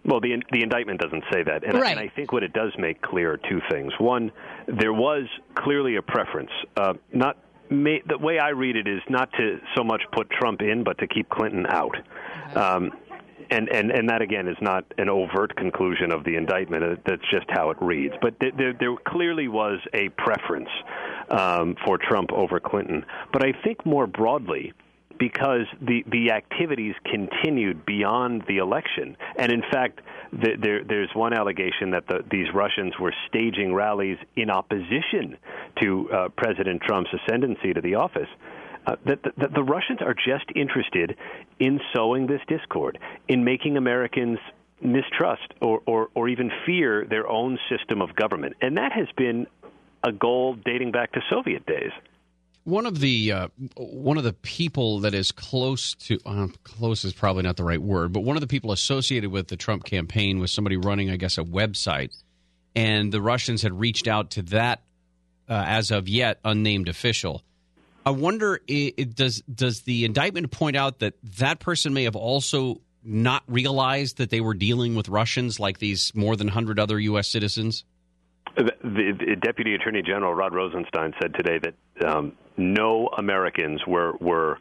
Well, 0.04 0.20
the 0.20 0.42
the 0.52 0.62
indictment 0.62 1.00
doesn't 1.00 1.24
say 1.32 1.42
that, 1.42 1.62
and, 1.64 1.76
I- 1.76 1.90
and 1.90 2.00
I 2.00 2.08
think 2.08 2.32
what 2.32 2.42
it 2.42 2.52
does 2.52 2.72
make 2.78 3.02
clear 3.02 3.32
are 3.32 3.36
two 3.36 3.60
things. 3.70 3.92
One, 3.98 4.30
there 4.66 4.92
was 4.92 5.26
clearly 5.56 5.96
a 5.96 6.02
preference. 6.02 6.50
Uh, 6.76 6.94
not 7.12 7.36
ma- 7.68 7.98
the 8.06 8.16
way 8.18 8.38
I 8.38 8.48
read 8.50 8.76
it 8.76 8.88
is 8.88 9.02
not 9.10 9.30
to 9.34 9.60
so 9.76 9.84
much 9.84 10.02
put 10.12 10.30
Trump 10.30 10.62
in, 10.62 10.84
but 10.84 10.96
to 10.98 11.06
keep 11.06 11.28
Clinton 11.28 11.66
out. 11.68 11.96
Um, 12.56 12.92
and, 13.50 13.68
and 13.68 13.90
and 13.90 14.08
that 14.08 14.22
again 14.22 14.48
is 14.48 14.56
not 14.60 14.84
an 14.98 15.08
overt 15.08 15.54
conclusion 15.56 16.12
of 16.12 16.24
the 16.24 16.36
indictment. 16.36 16.84
Uh, 16.84 16.96
That's 17.04 17.22
just 17.30 17.46
how 17.48 17.70
it 17.70 17.78
reads. 17.80 18.14
But 18.20 18.38
th- 18.40 18.54
there 18.56 18.72
there 18.72 18.94
clearly 19.06 19.48
was 19.48 19.78
a 19.92 20.08
preference 20.10 20.68
um, 21.30 21.76
for 21.84 21.98
Trump 21.98 22.32
over 22.32 22.60
Clinton. 22.60 23.04
But 23.32 23.44
I 23.44 23.52
think 23.64 23.84
more 23.84 24.06
broadly, 24.06 24.72
because 25.18 25.66
the 25.80 26.04
the 26.10 26.32
activities 26.32 26.94
continued 27.04 27.84
beyond 27.84 28.44
the 28.48 28.58
election, 28.58 29.16
and 29.36 29.52
in 29.52 29.62
fact, 29.70 30.00
the, 30.32 30.56
there 30.60 30.82
there's 30.82 31.10
one 31.14 31.32
allegation 31.32 31.90
that 31.90 32.06
the, 32.08 32.24
these 32.30 32.46
Russians 32.54 32.94
were 32.98 33.14
staging 33.28 33.74
rallies 33.74 34.18
in 34.36 34.50
opposition 34.50 35.36
to 35.80 36.10
uh, 36.10 36.28
President 36.36 36.82
Trump's 36.82 37.10
ascendancy 37.12 37.74
to 37.74 37.80
the 37.80 37.96
office. 37.96 38.28
Uh, 38.86 38.96
that, 39.04 39.22
that 39.36 39.52
the 39.54 39.62
Russians 39.62 40.00
are 40.00 40.14
just 40.14 40.46
interested 40.56 41.16
in 41.58 41.80
sowing 41.94 42.26
this 42.26 42.40
discord, 42.48 42.98
in 43.28 43.44
making 43.44 43.76
Americans 43.76 44.38
mistrust 44.80 45.52
or, 45.60 45.82
or, 45.86 46.08
or 46.14 46.28
even 46.28 46.50
fear 46.64 47.04
their 47.04 47.28
own 47.28 47.58
system 47.68 48.00
of 48.00 48.16
government, 48.16 48.56
and 48.62 48.78
that 48.78 48.92
has 48.92 49.06
been 49.16 49.46
a 50.02 50.12
goal 50.12 50.54
dating 50.64 50.92
back 50.92 51.12
to 51.12 51.20
Soviet 51.28 51.66
days. 51.66 51.92
One 52.64 52.86
of 52.86 53.00
the 53.00 53.32
uh, 53.32 53.48
one 53.76 54.18
of 54.18 54.24
the 54.24 54.34
people 54.34 55.00
that 55.00 55.14
is 55.14 55.32
close 55.32 55.94
to 55.94 56.18
uh, 56.26 56.48
close 56.62 57.04
is 57.04 57.12
probably 57.12 57.42
not 57.42 57.56
the 57.56 57.64
right 57.64 57.80
word, 57.80 58.12
but 58.12 58.20
one 58.20 58.36
of 58.36 58.42
the 58.42 58.46
people 58.46 58.70
associated 58.70 59.30
with 59.30 59.48
the 59.48 59.56
Trump 59.56 59.84
campaign 59.84 60.38
was 60.38 60.52
somebody 60.52 60.76
running, 60.76 61.10
I 61.10 61.16
guess, 61.16 61.38
a 61.38 61.42
website, 61.42 62.14
and 62.76 63.12
the 63.12 63.20
Russians 63.20 63.62
had 63.62 63.78
reached 63.78 64.06
out 64.06 64.30
to 64.32 64.42
that 64.42 64.82
uh, 65.48 65.64
as 65.66 65.90
of 65.90 66.08
yet 66.08 66.38
unnamed 66.44 66.88
official. 66.88 67.42
I 68.10 68.12
wonder, 68.12 68.60
i 68.68 68.92
it, 68.96 69.14
does 69.14 69.40
does 69.42 69.82
the 69.82 70.04
indictment 70.04 70.50
point 70.50 70.74
out 70.74 70.98
that 70.98 71.14
that 71.38 71.60
person 71.60 71.94
may 71.94 72.02
have 72.04 72.16
also 72.16 72.80
not 73.04 73.44
realized 73.46 74.18
that 74.18 74.30
they 74.30 74.40
were 74.40 74.52
dealing 74.52 74.96
with 74.96 75.08
Russians 75.08 75.60
like 75.60 75.78
these 75.78 76.12
more 76.12 76.34
than 76.34 76.48
hundred 76.48 76.80
other 76.80 76.98
U.S. 76.98 77.28
citizens? 77.28 77.84
The, 78.56 78.72
the, 78.82 79.12
the 79.16 79.36
Deputy 79.40 79.76
Attorney 79.76 80.02
General 80.02 80.34
Rod 80.34 80.52
Rosenstein 80.52 81.14
said 81.22 81.34
today 81.34 81.60
that 81.62 82.04
um, 82.04 82.32
no 82.56 83.08
Americans 83.16 83.80
were 83.86 84.14
were 84.20 84.58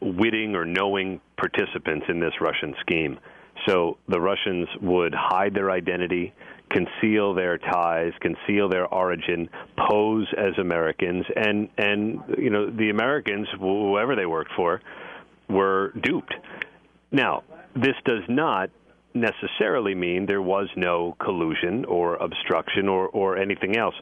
witting 0.00 0.56
or 0.56 0.64
knowing 0.64 1.20
participants 1.36 2.06
in 2.08 2.18
this 2.18 2.32
Russian 2.40 2.74
scheme. 2.80 3.20
So 3.68 3.98
the 4.08 4.20
Russians 4.20 4.66
would 4.82 5.14
hide 5.14 5.54
their 5.54 5.70
identity, 5.70 6.34
conceal 6.70 7.34
their 7.34 7.58
ties, 7.58 8.12
conceal 8.20 8.68
their 8.68 8.86
origin, 8.86 9.48
pose 9.88 10.26
as 10.36 10.58
Americans, 10.58 11.24
and 11.34 11.68
and 11.76 12.20
you 12.38 12.50
know 12.50 12.70
the 12.70 12.90
Americans, 12.90 13.48
whoever 13.58 14.16
they 14.16 14.26
worked 14.26 14.52
for, 14.56 14.80
were 15.48 15.92
duped. 16.02 16.34
Now, 17.10 17.42
this 17.74 17.94
does 18.04 18.22
not 18.28 18.70
necessarily 19.14 19.94
mean 19.94 20.26
there 20.26 20.42
was 20.42 20.68
no 20.76 21.16
collusion 21.18 21.84
or 21.86 22.16
obstruction 22.16 22.88
or, 22.88 23.08
or 23.08 23.36
anything 23.36 23.76
else, 23.76 23.94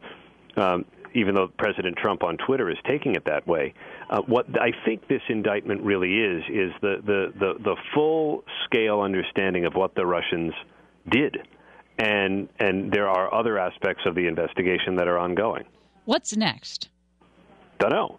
um, 0.57 0.85
even 1.15 1.35
though 1.35 1.49
President 1.59 1.97
Trump 1.97 2.23
on 2.23 2.37
Twitter 2.37 2.71
is 2.71 2.77
taking 2.89 3.15
it 3.15 3.25
that 3.27 3.47
way. 3.47 3.75
Uh, 4.11 4.21
what 4.23 4.47
I 4.61 4.73
think 4.85 5.09
this 5.09 5.23
indictment 5.29 5.83
really 5.83 6.15
is 6.15 6.43
is 6.49 6.73
the, 6.81 6.97
the, 7.05 7.33
the, 7.39 7.55
the 7.63 7.77
full 7.95 8.45
scale 8.65 9.01
understanding 9.01 9.65
of 9.65 9.75
what 9.75 9.95
the 9.95 10.05
Russians 10.05 10.53
did. 11.09 11.39
And, 11.99 12.49
and 12.59 12.93
there 12.93 13.09
are 13.09 13.33
other 13.33 13.59
aspects 13.59 14.03
of 14.07 14.15
the 14.15 14.27
investigation 14.27 14.97
that 14.97 15.09
are 15.09 15.19
ongoing. 15.19 15.65
What's 16.05 16.37
next? 16.37 16.89
Don't 17.79 17.93
know. 17.93 18.19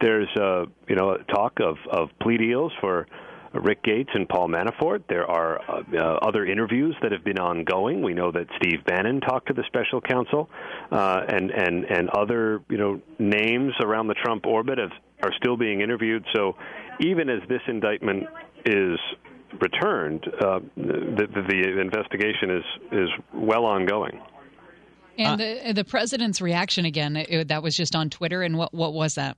There's 0.00 0.28
uh, 0.36 0.66
you 0.88 0.96
know 0.96 1.16
talk 1.34 1.60
of, 1.60 1.76
of 1.90 2.10
plea 2.20 2.36
deals 2.36 2.72
for 2.80 3.06
Rick 3.54 3.82
Gates 3.84 4.10
and 4.14 4.28
Paul 4.28 4.48
Manafort. 4.48 5.04
There 5.08 5.28
are 5.30 5.60
uh, 5.60 5.82
uh, 5.96 6.18
other 6.22 6.44
interviews 6.44 6.96
that 7.02 7.12
have 7.12 7.24
been 7.24 7.38
ongoing. 7.38 8.02
We 8.02 8.12
know 8.12 8.32
that 8.32 8.46
Steve 8.56 8.84
Bannon 8.84 9.20
talked 9.20 9.48
to 9.48 9.54
the 9.54 9.62
special 9.66 10.00
counsel, 10.00 10.50
uh, 10.90 11.20
and 11.28 11.50
and 11.50 11.84
and 11.84 12.10
other 12.10 12.62
you 12.68 12.76
know 12.76 13.00
names 13.18 13.72
around 13.80 14.08
the 14.08 14.14
Trump 14.14 14.46
orbit 14.46 14.78
have, 14.78 14.90
are 15.22 15.32
still 15.36 15.56
being 15.56 15.80
interviewed. 15.80 16.24
So 16.34 16.56
even 17.00 17.28
as 17.30 17.40
this 17.48 17.62
indictment 17.68 18.24
is 18.66 18.98
returned, 19.60 20.24
uh, 20.40 20.60
the, 20.76 21.26
the, 21.34 21.42
the 21.48 21.80
investigation 21.80 22.50
is 22.50 22.64
is 22.92 23.08
well 23.32 23.64
ongoing. 23.64 24.20
And 25.16 25.40
the 25.40 25.72
the 25.72 25.84
president's 25.84 26.40
reaction 26.40 26.84
again, 26.84 27.16
it, 27.16 27.48
that 27.48 27.62
was 27.62 27.76
just 27.76 27.94
on 27.94 28.10
Twitter. 28.10 28.42
And 28.42 28.56
what 28.58 28.74
what 28.74 28.92
was 28.92 29.14
that? 29.14 29.36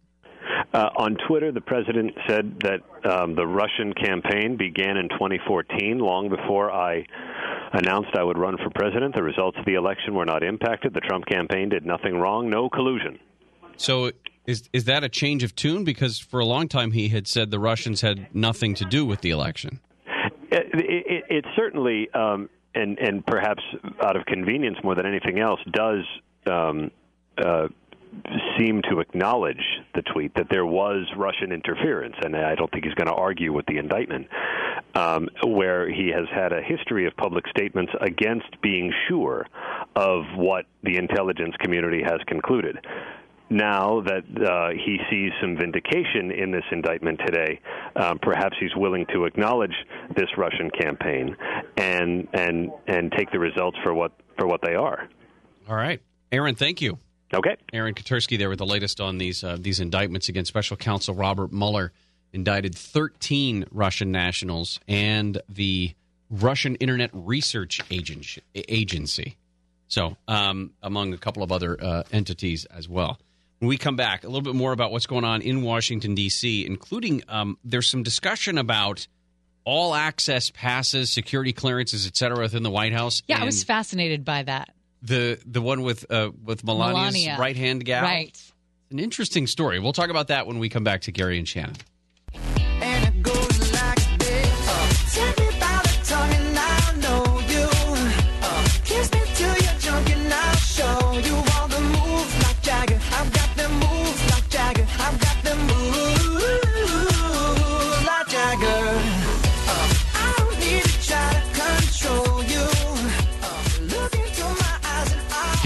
Uh, 0.73 0.91
on 0.97 1.17
Twitter, 1.27 1.53
the 1.53 1.61
president 1.61 2.13
said 2.29 2.61
that 2.61 3.11
um, 3.11 3.35
the 3.35 3.47
Russian 3.47 3.95
campaign 3.95 4.57
began 4.57 4.97
in 4.97 5.09
2014, 5.09 5.99
long 5.99 6.29
before 6.29 6.71
I 6.71 7.07
announced 7.73 8.11
I 8.17 8.23
would 8.23 8.37
run 8.37 8.57
for 8.59 8.71
president. 8.71 9.15
The 9.15 9.23
results 9.23 9.57
of 9.59 9.65
the 9.65 9.75
election 9.75 10.15
were 10.15 10.25
not 10.25 10.43
impacted. 10.43 10.93
The 10.93 11.01
Trump 11.01 11.27
campaign 11.27 11.69
did 11.69 11.87
nothing 11.87 12.19
wrong, 12.19 12.51
no 12.51 12.69
collusion. 12.69 13.19
So 13.77 14.13
is 14.47 14.69
is 14.73 14.85
that 14.85 15.05
a 15.05 15.09
change 15.09 15.43
of 15.43 15.55
tune? 15.55 15.85
Because 15.85 16.19
for 16.19 16.41
a 16.41 16.45
long 16.45 16.69
time 16.69 16.93
he 16.93 17.09
had 17.09 17.27
said 17.27 17.51
the 17.51 17.59
Russians 17.59 18.01
had 18.01 18.35
nothing 18.35 18.75
to 18.75 18.85
do 18.85 19.05
with 19.05 19.21
the 19.21 19.31
election. 19.31 19.81
It, 20.51 20.71
it, 20.75 21.25
it 21.29 21.45
certainly, 21.57 22.11
um, 22.11 22.49
and 22.75 22.99
and 22.99 23.25
perhaps 23.27 23.63
out 24.03 24.17
of 24.17 24.27
convenience 24.27 24.79
more 24.85 24.95
than 24.95 25.07
anything 25.07 25.39
else, 25.39 25.61
does 25.73 26.05
um, 26.47 26.91
uh, 27.39 27.69
seem 28.59 28.83
to 28.91 29.01
acknowledge 29.01 29.63
the 29.95 30.03
tweet 30.03 30.35
that 30.35 30.49
there 30.51 30.65
was 30.65 31.07
Russian 31.17 31.53
interference, 31.53 32.17
and 32.23 32.37
I 32.37 32.55
don't 32.55 32.71
think 32.71 32.85
he's 32.85 32.95
going 32.95 33.09
to 33.09 33.15
argue 33.15 33.53
with 33.53 33.67
the 33.67 33.79
indictment, 33.79 34.29
um, 34.95 35.29
where 35.45 35.89
he 35.89 36.09
has 36.09 36.27
had 36.33 36.53
a 36.53 36.63
history 36.63 37.07
of 37.07 37.17
public 37.17 37.47
statements 37.49 37.93
against 38.01 38.61
being 38.63 38.93
sure 39.09 39.47
of 39.95 40.25
what 40.37 40.67
the 40.83 40.97
intelligence 40.97 41.55
community 41.59 42.03
has 42.03 42.21
concluded. 42.27 42.79
Now 43.49 44.03
that 44.03 44.25
uh, 44.45 44.71
he 44.71 44.99
sees 45.09 45.31
some 45.41 45.57
vindication 45.57 46.33
in 46.33 46.51
this 46.51 46.65
indictment 46.73 47.21
today, 47.25 47.61
um, 47.95 48.19
perhaps 48.21 48.57
he's 48.59 48.75
willing 48.75 49.07
to 49.15 49.25
acknowledge 49.25 49.75
this 50.17 50.29
Russian 50.37 50.71
campaign 50.71 51.37
and 51.77 52.27
and 52.33 52.71
and 52.89 53.13
take 53.17 53.31
the 53.31 53.39
results 53.39 53.79
for 53.85 53.95
what 53.95 54.13
for 54.37 54.47
what 54.49 54.61
they 54.63 54.75
are. 54.75 55.09
All 55.69 55.77
right, 55.77 56.01
Aaron, 56.33 56.57
thank 56.57 56.81
you. 56.81 56.99
Okay. 57.33 57.57
Aaron 57.73 57.95
Katersky 57.95 58.39
there 58.39 58.49
with 58.49 58.59
the 58.59 58.67
latest 58.67 59.01
on 59.01 59.19
these 59.19 59.45
uh, 59.45 59.57
these 59.59 59.79
indictments 59.79 60.29
against 60.29 60.49
Special 60.49 60.77
Counsel 60.77 61.15
Robert 61.15 61.53
Mueller 61.53 61.93
indicted 62.33 62.75
13 62.75 63.67
Russian 63.71 64.11
nationals 64.11 64.81
and 64.89 65.41
the 65.49 65.95
Russian 66.31 66.75
Internet 66.77 67.11
Research 67.13 67.81
Agency. 67.91 68.43
agency. 68.55 69.37
So, 69.89 70.17
um, 70.27 70.73
among 70.83 71.15
a 71.15 71.19
couple 71.19 71.43
of 71.43 71.53
other 71.53 71.81
uh, 71.81 72.03
entities 72.13 72.65
as 72.67 72.89
well. 72.89 73.19
When 73.59 73.69
we 73.69 73.79
come 73.79 73.97
back, 73.97 74.25
a 74.25 74.27
little 74.27 74.43
bit 74.43 74.55
more 74.55 74.73
about 74.73 74.93
what's 74.93 75.07
going 75.07 75.25
on 75.25 75.41
in 75.41 75.63
Washington, 75.63 76.15
D.C., 76.15 76.67
including 76.67 77.23
um, 77.29 77.59
there's 77.65 77.89
some 77.89 78.03
discussion 78.03 78.59
about 78.59 79.07
all 79.65 79.95
access 79.95 80.51
passes, 80.51 81.11
security 81.13 81.53
clearances, 81.53 82.07
et 82.07 82.17
cetera, 82.17 82.39
within 82.41 82.63
the 82.63 82.71
White 82.71 82.93
House. 82.93 83.23
Yeah, 83.27 83.41
I 83.41 83.45
was 83.45 83.65
fascinated 83.65 84.25
by 84.25 84.43
that. 84.43 84.75
the 85.03 85.39
the 85.47 85.63
one 85.63 85.83
with 85.83 86.11
uh, 86.11 86.31
with 86.45 86.65
Melania's 86.65 87.15
Melania. 87.15 87.37
right 87.39 87.57
hand 87.57 87.85
gal. 87.85 88.03
Right. 88.03 88.39
An 88.91 88.99
interesting 88.99 89.47
story. 89.47 89.81
We'll 89.81 89.93
talk 89.93 90.11
about 90.11 90.29
that 90.29 90.47
when 90.47 90.59
we 90.59 90.69
come 90.69 90.85
back 90.85 91.01
to 91.03 91.13
Gary 91.13 91.39
and 91.39 91.49
Shannon. 91.49 91.75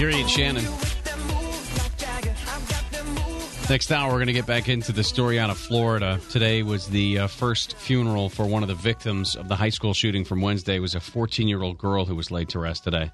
Gary 0.01 0.19
and 0.19 0.27
Shannon. 0.31 0.63
Next 3.69 3.91
hour, 3.91 4.07
we're 4.07 4.17
going 4.17 4.25
to 4.25 4.33
get 4.33 4.47
back 4.47 4.67
into 4.67 4.91
the 4.91 5.03
story 5.03 5.37
out 5.37 5.51
of 5.51 5.59
Florida. 5.59 6.19
Today 6.31 6.63
was 6.63 6.87
the 6.87 7.19
uh, 7.19 7.27
first 7.27 7.77
funeral 7.77 8.27
for 8.27 8.47
one 8.47 8.63
of 8.63 8.67
the 8.67 8.73
victims 8.73 9.35
of 9.35 9.47
the 9.47 9.55
high 9.55 9.69
school 9.69 9.93
shooting 9.93 10.25
from 10.25 10.41
Wednesday. 10.41 10.77
It 10.77 10.79
was 10.79 10.95
a 10.95 10.99
14 10.99 11.47
year 11.47 11.61
old 11.61 11.77
girl 11.77 12.05
who 12.05 12.15
was 12.15 12.31
laid 12.31 12.49
to 12.49 12.57
rest 12.57 12.83
today. 12.83 13.11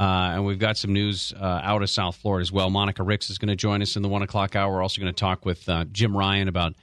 Uh, 0.00 0.32
and 0.34 0.44
we've 0.44 0.58
got 0.58 0.76
some 0.76 0.92
news 0.92 1.32
uh, 1.32 1.60
out 1.62 1.82
of 1.82 1.90
South 1.90 2.16
Florida 2.16 2.42
as 2.42 2.50
well. 2.50 2.70
Monica 2.70 3.04
Ricks 3.04 3.30
is 3.30 3.38
going 3.38 3.50
to 3.50 3.54
join 3.54 3.80
us 3.80 3.94
in 3.94 4.02
the 4.02 4.08
one 4.08 4.22
o'clock 4.22 4.56
hour. 4.56 4.72
We're 4.72 4.82
also 4.82 5.00
going 5.00 5.14
to 5.14 5.20
talk 5.20 5.44
with 5.44 5.68
uh, 5.68 5.84
Jim 5.92 6.16
Ryan 6.16 6.48
about 6.48 6.74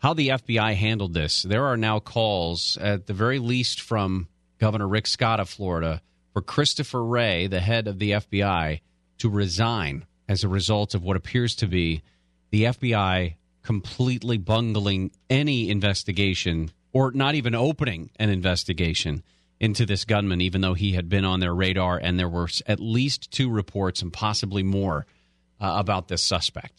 how 0.00 0.12
the 0.12 0.28
FBI 0.28 0.74
handled 0.74 1.14
this. 1.14 1.44
There 1.44 1.64
are 1.64 1.78
now 1.78 1.98
calls, 1.98 2.76
at 2.78 3.06
the 3.06 3.14
very 3.14 3.38
least, 3.38 3.80
from 3.80 4.28
Governor 4.58 4.86
Rick 4.86 5.06
Scott 5.06 5.40
of 5.40 5.48
Florida 5.48 6.02
for 6.32 6.42
Christopher 6.42 7.04
Wray, 7.04 7.46
the 7.46 7.60
head 7.60 7.86
of 7.86 7.98
the 7.98 8.12
FBI, 8.12 8.80
to 9.18 9.28
resign 9.28 10.06
as 10.28 10.42
a 10.42 10.48
result 10.48 10.94
of 10.94 11.02
what 11.02 11.16
appears 11.16 11.54
to 11.56 11.66
be 11.66 12.02
the 12.50 12.64
FBI 12.64 13.34
completely 13.62 14.38
bungling 14.38 15.10
any 15.30 15.70
investigation 15.70 16.70
or 16.92 17.12
not 17.12 17.34
even 17.34 17.54
opening 17.54 18.10
an 18.16 18.28
investigation 18.28 19.22
into 19.60 19.86
this 19.86 20.04
gunman, 20.04 20.40
even 20.40 20.60
though 20.60 20.74
he 20.74 20.92
had 20.92 21.08
been 21.08 21.24
on 21.24 21.40
their 21.40 21.54
radar 21.54 21.96
and 21.96 22.18
there 22.18 22.28
were 22.28 22.48
at 22.66 22.80
least 22.80 23.30
two 23.30 23.48
reports 23.48 24.02
and 24.02 24.12
possibly 24.12 24.62
more 24.62 25.06
uh, 25.60 25.74
about 25.76 26.08
this 26.08 26.22
suspect. 26.22 26.72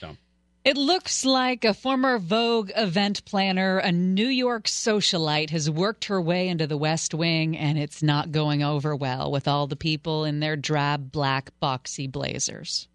So. 0.00 0.16
It 0.64 0.76
looks 0.76 1.24
like 1.24 1.64
a 1.64 1.74
former 1.74 2.18
Vogue 2.18 2.70
event 2.76 3.24
planner, 3.24 3.78
a 3.78 3.90
New 3.90 4.28
York 4.28 4.66
socialite, 4.66 5.50
has 5.50 5.68
worked 5.68 6.04
her 6.04 6.22
way 6.22 6.46
into 6.48 6.68
the 6.68 6.76
West 6.76 7.14
Wing, 7.14 7.56
and 7.58 7.76
it's 7.76 8.00
not 8.00 8.30
going 8.30 8.62
over 8.62 8.94
well 8.94 9.32
with 9.32 9.48
all 9.48 9.66
the 9.66 9.74
people 9.74 10.24
in 10.24 10.38
their 10.38 10.54
drab 10.54 11.10
black 11.10 11.50
boxy 11.60 12.10
blazers. 12.10 12.86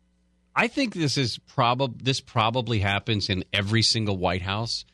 I 0.56 0.68
think 0.70 0.94
this 0.96 1.18
is 1.18 1.40
probably 1.40 2.00
this 2.02 2.22
probably 2.22 2.80
happens 2.80 3.30
in 3.30 3.44
every 3.52 3.82
single 3.82 4.16
White 4.18 4.42
House, 4.42 4.86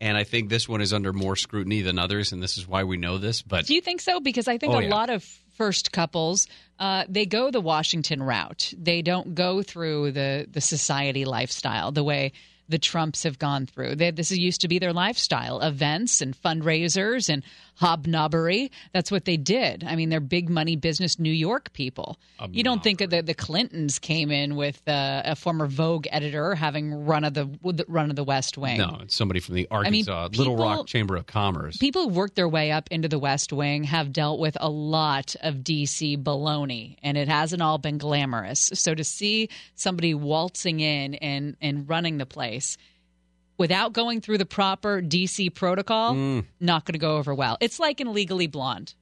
and 0.00 0.16
I 0.16 0.22
think 0.22 0.48
this 0.48 0.68
one 0.68 0.80
is 0.80 0.92
under 0.92 1.12
more 1.12 1.34
scrutiny 1.34 1.82
than 1.82 1.98
others, 1.98 2.30
and 2.30 2.40
this 2.40 2.56
is 2.56 2.68
why 2.68 2.84
we 2.84 2.98
know 2.98 3.18
this. 3.18 3.42
But 3.42 3.66
Do 3.66 3.74
you 3.74 3.80
think 3.80 4.00
so? 4.00 4.20
Because 4.20 4.46
I 4.46 4.58
think 4.58 4.72
Oh, 4.74 4.78
a 4.78 4.82
yeah. 4.84 4.88
lot 4.90 5.10
of 5.10 5.28
first 5.54 5.92
couples 5.92 6.46
uh, 6.82 7.04
they 7.08 7.26
go 7.26 7.48
the 7.52 7.60
Washington 7.60 8.20
route. 8.20 8.74
They 8.76 9.02
don't 9.02 9.36
go 9.36 9.62
through 9.62 10.10
the 10.10 10.48
the 10.50 10.60
society 10.60 11.24
lifestyle 11.24 11.92
the 11.92 12.02
way 12.02 12.32
the 12.68 12.78
Trumps 12.78 13.22
have 13.22 13.38
gone 13.38 13.66
through. 13.66 13.96
They, 13.96 14.10
this 14.10 14.32
used 14.32 14.62
to 14.62 14.68
be 14.68 14.80
their 14.80 14.92
lifestyle: 14.92 15.60
events 15.60 16.20
and 16.20 16.36
fundraisers 16.36 17.28
and 17.28 17.44
hobnobbery. 17.82 18.70
That's 18.92 19.10
what 19.10 19.24
they 19.24 19.36
did. 19.36 19.84
I 19.84 19.96
mean, 19.96 20.08
they're 20.08 20.20
big 20.20 20.48
money 20.48 20.76
business 20.76 21.18
New 21.18 21.32
York 21.32 21.72
people. 21.72 22.18
You 22.50 22.62
don't 22.62 22.82
think 22.82 22.98
that 23.00 23.26
the 23.26 23.34
Clintons 23.34 23.98
came 23.98 24.30
in 24.30 24.56
with 24.56 24.86
uh, 24.88 25.22
a 25.24 25.36
former 25.36 25.66
Vogue 25.66 26.06
editor 26.10 26.54
having 26.54 27.04
run 27.04 27.24
of 27.24 27.34
the 27.34 27.48
run 27.88 28.10
of 28.10 28.16
the 28.16 28.24
West 28.24 28.56
Wing? 28.58 28.78
no, 28.78 28.98
it's 29.02 29.16
somebody 29.16 29.40
from 29.40 29.54
the 29.54 29.68
mean, 29.70 30.08
Arkansas 30.08 30.28
Little 30.36 30.56
Rock 30.56 30.86
Chamber 30.86 31.16
of 31.16 31.26
Commerce. 31.26 31.76
people 31.76 32.02
who 32.02 32.08
worked 32.08 32.36
their 32.36 32.48
way 32.48 32.70
up 32.70 32.88
into 32.90 33.08
the 33.08 33.18
West 33.18 33.52
Wing 33.52 33.84
have 33.84 34.12
dealt 34.12 34.38
with 34.38 34.56
a 34.60 34.68
lot 34.68 35.34
of 35.42 35.56
DC 35.56 36.22
baloney, 36.22 36.96
and 37.02 37.16
it 37.16 37.28
hasn't 37.28 37.62
all 37.62 37.78
been 37.78 37.98
glamorous. 37.98 38.70
So 38.74 38.94
to 38.94 39.04
see 39.04 39.48
somebody 39.74 40.14
waltzing 40.14 40.80
in 40.80 41.14
and, 41.16 41.56
and 41.60 41.88
running 41.88 42.18
the 42.18 42.26
place 42.26 42.76
without 43.58 43.92
going 43.92 44.20
through 44.20 44.38
the 44.38 44.46
proper 44.46 45.00
DC 45.02 45.54
protocol, 45.54 46.14
not 46.60 46.84
going 46.84 46.94
to 46.94 46.98
go 46.98 47.16
over 47.16 47.34
well. 47.34 47.56
It's 47.60 47.78
like 47.78 48.00
in 48.00 48.12
Legally 48.12 48.46
Blonde. 48.46 48.94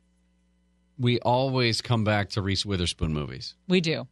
we 0.99 1.19
always 1.21 1.81
come 1.81 2.05
back 2.05 2.31
to 2.31 2.43
Reese 2.43 2.67
Witherspoon 2.67 3.15
movies. 3.15 3.55
We 3.69 3.81
do. 3.81 4.07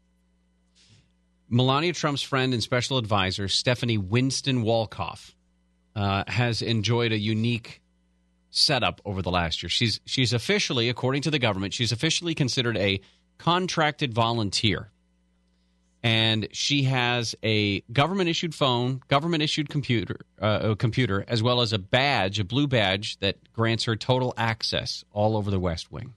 Melania 1.51 1.93
Trump's 1.93 2.23
friend 2.23 2.53
and 2.53 2.63
special 2.63 2.99
advisor, 2.99 3.49
Stephanie 3.49 3.99
Winston 3.99 4.65
Wolkoff, 4.65 5.35
uh, 5.97 6.25
has 6.29 6.61
enjoyed 6.63 7.13
a 7.13 7.19
unique 7.19 7.81
setup 8.51 9.01
over 9.05 9.23
the 9.23 9.31
last 9.31 9.63
year. 9.63 9.71
She's 9.71 10.01
she's 10.05 10.33
officially, 10.33 10.89
according 10.89 11.23
to 11.23 11.31
the 11.31 11.39
government, 11.39 11.75
she's 11.75 11.93
officially 11.93 12.35
considered 12.35 12.77
a 12.77 13.01
contracted 13.39 14.13
volunteer. 14.15 14.91
And 16.03 16.49
she 16.53 16.85
has 16.85 17.35
a 17.43 17.81
government 17.93 18.29
issued 18.29 18.55
phone, 18.55 19.01
government 19.09 19.43
issued 19.43 19.69
computer, 19.69 20.21
uh, 20.41 20.77
computer, 20.77 21.25
as 21.27 21.43
well 21.43 21.61
as 21.61 21.73
a 21.73 21.79
badge, 21.79 22.39
a 22.39 22.45
blue 22.45 22.69
badge 22.69 23.19
that 23.19 23.37
grants 23.53 23.85
her 23.85 23.97
total 23.97 24.33
access 24.37 25.05
all 25.13 25.37
over 25.37 25.51
the 25.51 25.59
West 25.59 25.91
Wing. 25.91 26.15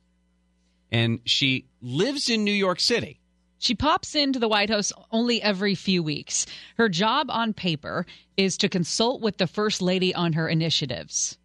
And 0.92 1.20
she 1.26 1.66
lives 1.82 2.30
in 2.30 2.44
New 2.44 2.52
York 2.52 2.80
City. 2.80 3.22
She 3.58 3.76
pops 3.76 4.16
into 4.16 4.40
the 4.40 4.48
White 4.48 4.70
House 4.70 4.92
only 5.12 5.42
every 5.42 5.76
few 5.76 6.02
weeks. 6.02 6.46
Her 6.78 6.90
job 6.90 7.28
on 7.30 7.54
paper 7.54 8.06
is 8.36 8.58
to 8.58 8.70
consult 8.70 9.22
with 9.22 9.38
the 9.38 9.46
First 9.46 9.82
Lady 9.82 10.16
on 10.16 10.34
her 10.34 10.50
initiatives. 10.50 11.38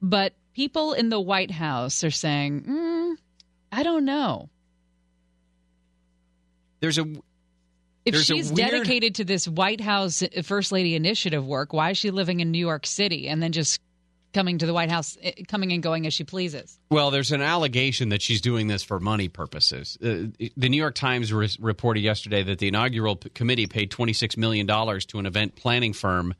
But 0.00 0.34
people 0.54 0.92
in 0.92 1.08
the 1.08 1.20
White 1.20 1.50
House 1.50 2.04
are 2.04 2.12
saying, 2.12 2.62
mm, 2.62 3.16
I 3.72 3.82
don't 3.82 4.04
know. 4.04 4.48
There's 6.80 6.98
a 6.98 7.02
If 8.04 8.12
There's 8.14 8.30
a 8.30 8.34
she's 8.34 8.52
weird- 8.52 8.70
dedicated 8.70 9.14
to 9.16 9.24
this 9.24 9.46
White 9.46 9.80
House 9.80 10.22
First 10.42 10.72
Lady 10.72 10.94
initiative 10.94 11.46
work, 11.46 11.72
why 11.72 11.90
is 11.90 11.98
she 11.98 12.10
living 12.10 12.40
in 12.40 12.50
New 12.50 12.58
York 12.58 12.86
City 12.86 13.28
and 13.28 13.42
then 13.42 13.52
just 13.52 13.80
coming 14.32 14.58
to 14.58 14.64
the 14.66 14.72
White 14.72 14.90
House, 14.90 15.18
eh, 15.22 15.32
coming 15.48 15.72
and 15.72 15.82
going 15.82 16.06
as 16.06 16.14
she 16.14 16.24
pleases? 16.24 16.78
Well, 16.90 17.10
there's 17.10 17.32
an 17.32 17.42
allegation 17.42 18.08
that 18.10 18.22
she's 18.22 18.40
doing 18.40 18.68
this 18.68 18.82
for 18.82 19.00
money 19.00 19.28
purposes. 19.28 19.98
Uh, 20.02 20.28
the 20.56 20.68
New 20.68 20.76
York 20.76 20.94
Times 20.94 21.32
re- 21.32 21.48
reported 21.58 22.00
yesterday 22.00 22.42
that 22.44 22.58
the 22.60 22.68
inaugural 22.68 23.16
p- 23.16 23.28
committee 23.30 23.66
paid 23.66 23.90
$26 23.90 24.36
million 24.36 24.66
to 24.66 25.18
an 25.18 25.26
event 25.26 25.56
planning 25.56 25.92
firm 25.92 26.34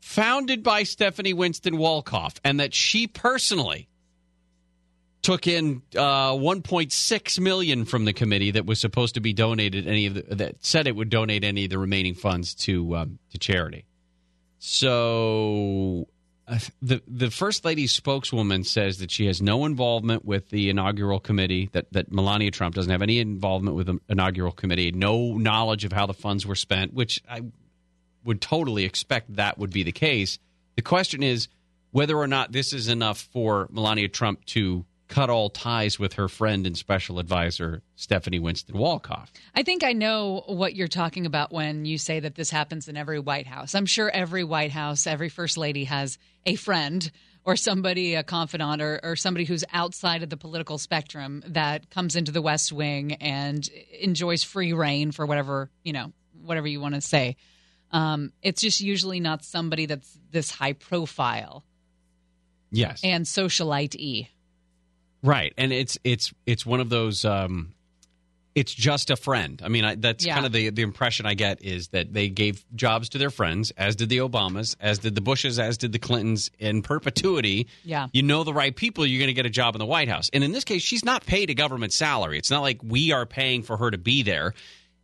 founded 0.00 0.62
by 0.62 0.84
Stephanie 0.84 1.32
Winston 1.34 1.74
Wolkoff, 1.74 2.36
and 2.44 2.60
that 2.60 2.72
she 2.74 3.06
personally 3.06 3.88
took 5.24 5.46
in 5.48 5.82
uh, 5.96 6.32
1.6 6.32 7.40
million 7.40 7.84
from 7.86 8.04
the 8.04 8.12
committee 8.12 8.52
that 8.52 8.66
was 8.66 8.78
supposed 8.78 9.14
to 9.14 9.20
be 9.20 9.32
donated. 9.32 9.88
Any 9.88 10.06
of 10.06 10.14
the, 10.14 10.22
that 10.36 10.64
said 10.64 10.86
it 10.86 10.94
would 10.94 11.08
donate 11.08 11.42
any 11.42 11.64
of 11.64 11.70
the 11.70 11.78
remaining 11.78 12.14
funds 12.14 12.54
to 12.56 12.96
um, 12.96 13.18
to 13.30 13.38
charity. 13.38 13.86
So 14.58 16.06
uh, 16.46 16.58
the 16.82 17.02
the 17.08 17.30
first 17.30 17.64
lady's 17.64 17.92
spokeswoman 17.92 18.64
says 18.64 18.98
that 18.98 19.10
she 19.10 19.26
has 19.26 19.40
no 19.42 19.64
involvement 19.64 20.24
with 20.24 20.50
the 20.50 20.68
inaugural 20.68 21.20
committee. 21.20 21.70
That 21.72 21.92
that 21.92 22.12
Melania 22.12 22.50
Trump 22.50 22.74
doesn't 22.74 22.92
have 22.92 23.02
any 23.02 23.18
involvement 23.18 23.76
with 23.76 23.86
the 23.86 23.98
inaugural 24.08 24.52
committee. 24.52 24.92
No 24.92 25.36
knowledge 25.38 25.86
of 25.86 25.92
how 25.92 26.06
the 26.06 26.14
funds 26.14 26.46
were 26.46 26.54
spent, 26.54 26.92
which 26.92 27.22
I 27.28 27.40
would 28.24 28.42
totally 28.42 28.84
expect 28.84 29.36
that 29.36 29.58
would 29.58 29.72
be 29.72 29.82
the 29.82 29.92
case. 29.92 30.38
The 30.76 30.82
question 30.82 31.22
is 31.22 31.48
whether 31.92 32.16
or 32.16 32.26
not 32.26 32.52
this 32.52 32.72
is 32.72 32.88
enough 32.88 33.28
for 33.32 33.68
Melania 33.70 34.08
Trump 34.08 34.44
to 34.46 34.84
cut 35.08 35.28
all 35.30 35.50
ties 35.50 35.98
with 35.98 36.14
her 36.14 36.28
friend 36.28 36.66
and 36.66 36.76
special 36.76 37.18
advisor 37.18 37.82
Stephanie 37.94 38.38
Winston 38.38 38.74
Wolkoff. 38.74 39.28
I 39.54 39.62
think 39.62 39.84
I 39.84 39.92
know 39.92 40.42
what 40.46 40.74
you're 40.74 40.88
talking 40.88 41.26
about 41.26 41.52
when 41.52 41.84
you 41.84 41.98
say 41.98 42.20
that 42.20 42.34
this 42.34 42.50
happens 42.50 42.88
in 42.88 42.96
every 42.96 43.18
White 43.20 43.46
House. 43.46 43.74
I'm 43.74 43.86
sure 43.86 44.10
every 44.10 44.44
White 44.44 44.72
House, 44.72 45.06
every 45.06 45.28
First 45.28 45.56
Lady 45.58 45.84
has 45.84 46.18
a 46.46 46.54
friend 46.54 47.10
or 47.44 47.56
somebody, 47.56 48.14
a 48.14 48.22
confidant, 48.22 48.80
or, 48.80 48.98
or 49.02 49.16
somebody 49.16 49.44
who's 49.44 49.64
outside 49.74 50.22
of 50.22 50.30
the 50.30 50.36
political 50.38 50.78
spectrum 50.78 51.42
that 51.48 51.90
comes 51.90 52.16
into 52.16 52.32
the 52.32 52.40
West 52.40 52.72
Wing 52.72 53.12
and 53.14 53.68
enjoys 54.00 54.42
free 54.42 54.72
reign 54.72 55.12
for 55.12 55.26
whatever, 55.26 55.70
you 55.82 55.92
know, 55.92 56.12
whatever 56.42 56.66
you 56.66 56.80
want 56.80 56.94
to 56.94 57.02
say. 57.02 57.36
Um, 57.90 58.32
it's 58.42 58.62
just 58.62 58.80
usually 58.80 59.20
not 59.20 59.44
somebody 59.44 59.84
that's 59.84 60.18
this 60.30 60.50
high 60.50 60.72
profile 60.72 61.62
Yes. 62.70 63.02
and 63.04 63.24
socialite 63.26 63.94
y. 63.98 64.30
Right, 65.24 65.52
and 65.56 65.72
it's 65.72 65.98
it's 66.04 66.32
it's 66.46 66.64
one 66.66 66.80
of 66.80 66.90
those. 66.90 67.24
Um, 67.24 67.72
it's 68.54 68.72
just 68.72 69.10
a 69.10 69.16
friend. 69.16 69.60
I 69.64 69.68
mean, 69.68 69.84
I, 69.84 69.94
that's 69.96 70.24
Yeah. 70.24 70.34
kind 70.34 70.46
of 70.46 70.52
the 70.52 70.70
the 70.70 70.82
impression 70.82 71.26
I 71.26 71.34
get 71.34 71.64
is 71.64 71.88
that 71.88 72.12
they 72.12 72.28
gave 72.28 72.64
jobs 72.76 73.08
to 73.08 73.18
their 73.18 73.30
friends, 73.30 73.72
as 73.76 73.96
did 73.96 74.10
the 74.10 74.18
Obamas, 74.18 74.76
as 74.78 75.00
did 75.00 75.16
the 75.16 75.20
Bushes, 75.20 75.58
as 75.58 75.76
did 75.76 75.90
the 75.90 75.98
Clintons, 75.98 76.52
in 76.60 76.82
perpetuity. 76.82 77.66
Yeah. 77.84 78.06
you 78.12 78.22
know 78.22 78.44
the 78.44 78.52
right 78.54 78.76
people, 78.76 79.04
you're 79.06 79.18
going 79.18 79.26
to 79.26 79.32
get 79.34 79.44
a 79.46 79.50
job 79.50 79.74
in 79.74 79.80
the 79.80 79.86
White 79.86 80.08
House. 80.08 80.30
And 80.32 80.44
in 80.44 80.52
this 80.52 80.62
case, 80.62 80.82
she's 80.82 81.04
not 81.04 81.26
paid 81.26 81.50
a 81.50 81.54
government 81.54 81.92
salary. 81.92 82.38
It's 82.38 82.50
not 82.50 82.60
like 82.62 82.80
we 82.84 83.10
are 83.10 83.26
paying 83.26 83.64
for 83.64 83.76
her 83.76 83.90
to 83.90 83.98
be 83.98 84.22
there. 84.22 84.54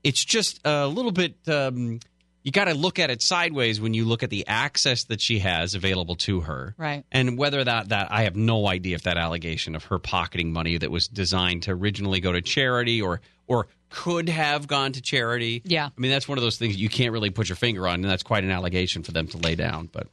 It's 0.04 0.24
just 0.24 0.60
a 0.64 0.86
little 0.86 1.10
bit. 1.12 1.34
Um, 1.48 1.98
you 2.42 2.52
got 2.52 2.64
to 2.66 2.74
look 2.74 2.98
at 2.98 3.10
it 3.10 3.20
sideways 3.22 3.80
when 3.80 3.92
you 3.94 4.04
look 4.04 4.22
at 4.22 4.30
the 4.30 4.46
access 4.46 5.04
that 5.04 5.20
she 5.20 5.40
has 5.40 5.74
available 5.74 6.16
to 6.16 6.40
her 6.40 6.74
Right. 6.78 7.04
and 7.12 7.36
whether 7.38 7.62
that 7.64 7.90
that 7.90 8.10
I 8.10 8.22
have 8.22 8.36
no 8.36 8.66
idea 8.66 8.94
if 8.94 9.02
that 9.02 9.16
allegation 9.18 9.74
of 9.76 9.84
her 9.84 9.98
pocketing 9.98 10.52
money 10.52 10.78
that 10.78 10.90
was 10.90 11.06
designed 11.08 11.64
to 11.64 11.72
originally 11.72 12.20
go 12.20 12.32
to 12.32 12.40
charity 12.40 13.02
or 13.02 13.20
or 13.46 13.66
could 13.90 14.28
have 14.28 14.68
gone 14.68 14.92
to 14.92 15.02
charity. 15.02 15.60
Yeah. 15.64 15.86
I 15.86 16.00
mean 16.00 16.10
that's 16.12 16.28
one 16.28 16.38
of 16.38 16.42
those 16.42 16.56
things 16.56 16.76
you 16.76 16.88
can't 16.88 17.12
really 17.12 17.30
put 17.30 17.48
your 17.48 17.56
finger 17.56 17.86
on, 17.88 17.94
and 17.96 18.04
that's 18.04 18.22
quite 18.22 18.44
an 18.44 18.50
allegation 18.50 19.02
for 19.02 19.12
them 19.12 19.26
to 19.28 19.38
lay 19.38 19.54
down. 19.56 19.88
But 19.92 20.06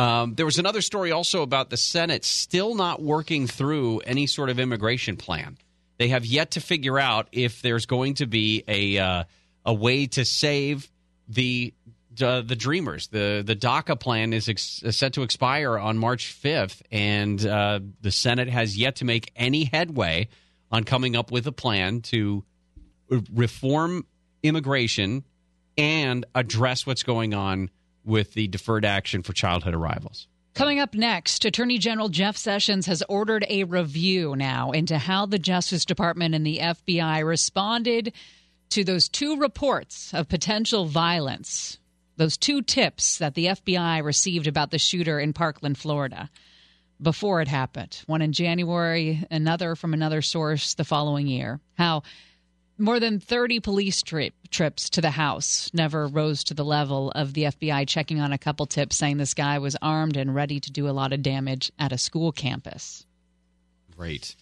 um, 0.00 0.34
there 0.34 0.46
was 0.46 0.58
another 0.58 0.82
story 0.82 1.10
also 1.10 1.42
about 1.42 1.70
the 1.70 1.76
Senate 1.76 2.24
still 2.24 2.74
not 2.74 3.02
working 3.02 3.46
through 3.46 4.00
any 4.00 4.26
sort 4.26 4.50
of 4.50 4.58
immigration 4.60 5.16
plan. 5.16 5.56
They 5.98 6.08
have 6.08 6.26
yet 6.26 6.52
to 6.52 6.60
figure 6.60 6.98
out 6.98 7.28
if 7.32 7.62
there's 7.62 7.86
going 7.86 8.14
to 8.16 8.26
be 8.26 8.62
a 8.68 8.98
uh, 8.98 9.24
a 9.64 9.74
way 9.74 10.06
to 10.06 10.24
save 10.24 10.88
the 11.28 11.74
uh, 12.20 12.40
the 12.40 12.56
Dreamers. 12.56 13.08
The 13.08 13.42
the 13.44 13.56
DACA 13.56 13.98
plan 13.98 14.32
is 14.32 14.48
ex- 14.48 14.82
set 14.90 15.14
to 15.14 15.22
expire 15.22 15.78
on 15.78 15.98
March 15.98 16.38
5th, 16.42 16.82
and 16.90 17.44
uh, 17.44 17.80
the 18.00 18.10
Senate 18.10 18.48
has 18.48 18.76
yet 18.76 18.96
to 18.96 19.04
make 19.04 19.32
any 19.36 19.64
headway 19.64 20.28
on 20.70 20.84
coming 20.84 21.16
up 21.16 21.30
with 21.30 21.46
a 21.46 21.52
plan 21.52 22.00
to 22.00 22.44
reform 23.32 24.06
immigration 24.42 25.24
and 25.78 26.24
address 26.34 26.86
what's 26.86 27.02
going 27.02 27.34
on 27.34 27.70
with 28.04 28.32
the 28.34 28.48
deferred 28.48 28.84
action 28.84 29.22
for 29.22 29.32
childhood 29.32 29.74
arrivals. 29.74 30.28
Coming 30.54 30.80
up 30.80 30.94
next, 30.94 31.44
Attorney 31.44 31.76
General 31.76 32.08
Jeff 32.08 32.34
Sessions 32.34 32.86
has 32.86 33.02
ordered 33.10 33.44
a 33.50 33.64
review 33.64 34.34
now 34.36 34.70
into 34.70 34.96
how 34.96 35.26
the 35.26 35.38
Justice 35.38 35.84
Department 35.84 36.34
and 36.34 36.46
the 36.46 36.60
FBI 36.60 37.26
responded 37.26 38.14
to 38.70 38.84
those 38.84 39.08
two 39.08 39.36
reports 39.36 40.12
of 40.12 40.28
potential 40.28 40.86
violence, 40.86 41.78
those 42.16 42.36
two 42.36 42.62
tips 42.62 43.18
that 43.18 43.34
the 43.34 43.46
FBI 43.46 44.02
received 44.02 44.46
about 44.46 44.70
the 44.70 44.78
shooter 44.78 45.20
in 45.20 45.32
Parkland, 45.32 45.78
Florida, 45.78 46.30
before 47.00 47.40
it 47.40 47.48
happened. 47.48 48.02
One 48.06 48.22
in 48.22 48.32
January, 48.32 49.24
another 49.30 49.76
from 49.76 49.94
another 49.94 50.22
source 50.22 50.74
the 50.74 50.84
following 50.84 51.26
year. 51.26 51.60
How 51.76 52.02
more 52.78 53.00
than 53.00 53.20
30 53.20 53.60
police 53.60 54.02
tri- 54.02 54.32
trips 54.50 54.90
to 54.90 55.00
the 55.00 55.10
house 55.10 55.70
never 55.72 56.06
rose 56.06 56.44
to 56.44 56.54
the 56.54 56.64
level 56.64 57.10
of 57.12 57.34
the 57.34 57.44
FBI 57.44 57.86
checking 57.88 58.20
on 58.20 58.32
a 58.32 58.38
couple 58.38 58.66
tips 58.66 58.96
saying 58.96 59.16
this 59.16 59.34
guy 59.34 59.58
was 59.58 59.76
armed 59.80 60.16
and 60.16 60.34
ready 60.34 60.60
to 60.60 60.70
do 60.70 60.88
a 60.88 60.92
lot 60.92 61.12
of 61.12 61.22
damage 61.22 61.72
at 61.78 61.92
a 61.92 61.98
school 61.98 62.32
campus. 62.32 63.06
Great. 63.96 64.36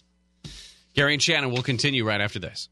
Gary 0.93 1.13
and 1.13 1.23
Shannon 1.23 1.51
will 1.51 1.61
continue 1.61 2.05
right 2.05 2.21
after 2.21 2.39
this. 2.39 2.69